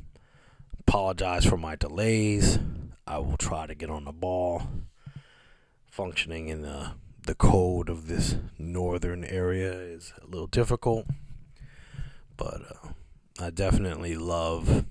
apologize 0.79 1.45
for 1.45 1.57
my 1.57 1.75
delays. 1.75 2.59
I 3.05 3.19
will 3.19 3.37
try 3.37 3.67
to 3.67 3.75
get 3.75 3.89
on 3.89 4.05
the 4.05 4.11
ball. 4.11 4.63
Functioning 5.85 6.49
in 6.49 6.61
the 6.61 6.91
the 7.25 7.35
code 7.35 7.89
of 7.89 8.07
this 8.07 8.37
northern 8.57 9.23
area 9.25 9.73
is 9.73 10.13
a 10.21 10.25
little 10.25 10.47
difficult, 10.47 11.05
but 12.37 12.61
uh, 12.61 12.89
I 13.39 13.49
definitely 13.49 14.15
love 14.15 14.85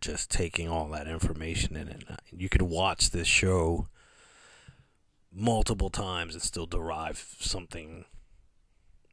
just 0.00 0.30
taking 0.30 0.68
all 0.68 0.88
that 0.88 1.08
information 1.08 1.76
in, 1.76 1.88
and 1.88 2.04
you 2.30 2.48
could 2.48 2.62
watch 2.62 3.10
this 3.10 3.26
show 3.26 3.88
multiple 5.34 5.90
times 5.90 6.34
and 6.34 6.42
still 6.42 6.66
derive 6.66 7.36
something 7.40 8.04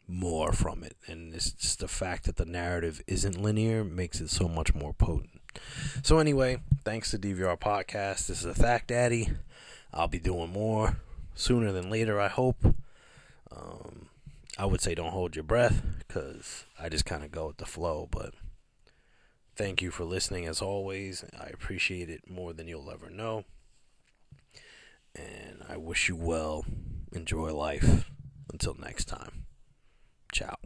more 0.07 0.51
from 0.51 0.83
it. 0.83 0.97
And 1.07 1.33
it's 1.33 1.51
just 1.51 1.79
the 1.79 1.87
fact 1.87 2.25
that 2.25 2.35
the 2.35 2.45
narrative 2.45 3.01
isn't 3.07 3.41
linear 3.41 3.83
makes 3.83 4.19
it 4.19 4.29
so 4.29 4.47
much 4.47 4.73
more 4.73 4.93
potent. 4.93 5.41
So, 6.03 6.19
anyway, 6.19 6.57
thanks 6.83 7.11
to 7.11 7.17
DVR 7.17 7.59
Podcast. 7.59 8.27
This 8.27 8.39
is 8.39 8.45
a 8.45 8.53
Thack 8.53 8.87
Daddy. 8.87 9.29
I'll 9.93 10.07
be 10.07 10.19
doing 10.19 10.51
more 10.51 10.97
sooner 11.33 11.71
than 11.71 11.89
later, 11.89 12.19
I 12.19 12.27
hope. 12.27 12.63
Um, 13.51 14.09
I 14.57 14.65
would 14.65 14.81
say 14.81 14.93
don't 14.93 15.11
hold 15.11 15.35
your 15.35 15.43
breath 15.43 15.81
because 15.99 16.65
I 16.79 16.89
just 16.89 17.05
kind 17.05 17.23
of 17.23 17.31
go 17.31 17.47
with 17.47 17.57
the 17.57 17.65
flow. 17.65 18.07
But 18.11 18.33
thank 19.55 19.81
you 19.81 19.89
for 19.89 20.03
listening 20.03 20.45
as 20.45 20.61
always. 20.61 21.23
I 21.39 21.47
appreciate 21.47 22.09
it 22.09 22.29
more 22.29 22.53
than 22.53 22.67
you'll 22.67 22.91
ever 22.91 23.09
know. 23.09 23.45
And 25.19 25.63
I 25.67 25.77
wish 25.77 26.09
you 26.09 26.15
well. 26.15 26.65
Enjoy 27.11 27.53
life. 27.53 28.09
Until 28.51 28.75
next 28.75 29.05
time. 29.05 29.45
Ciao. 30.31 30.57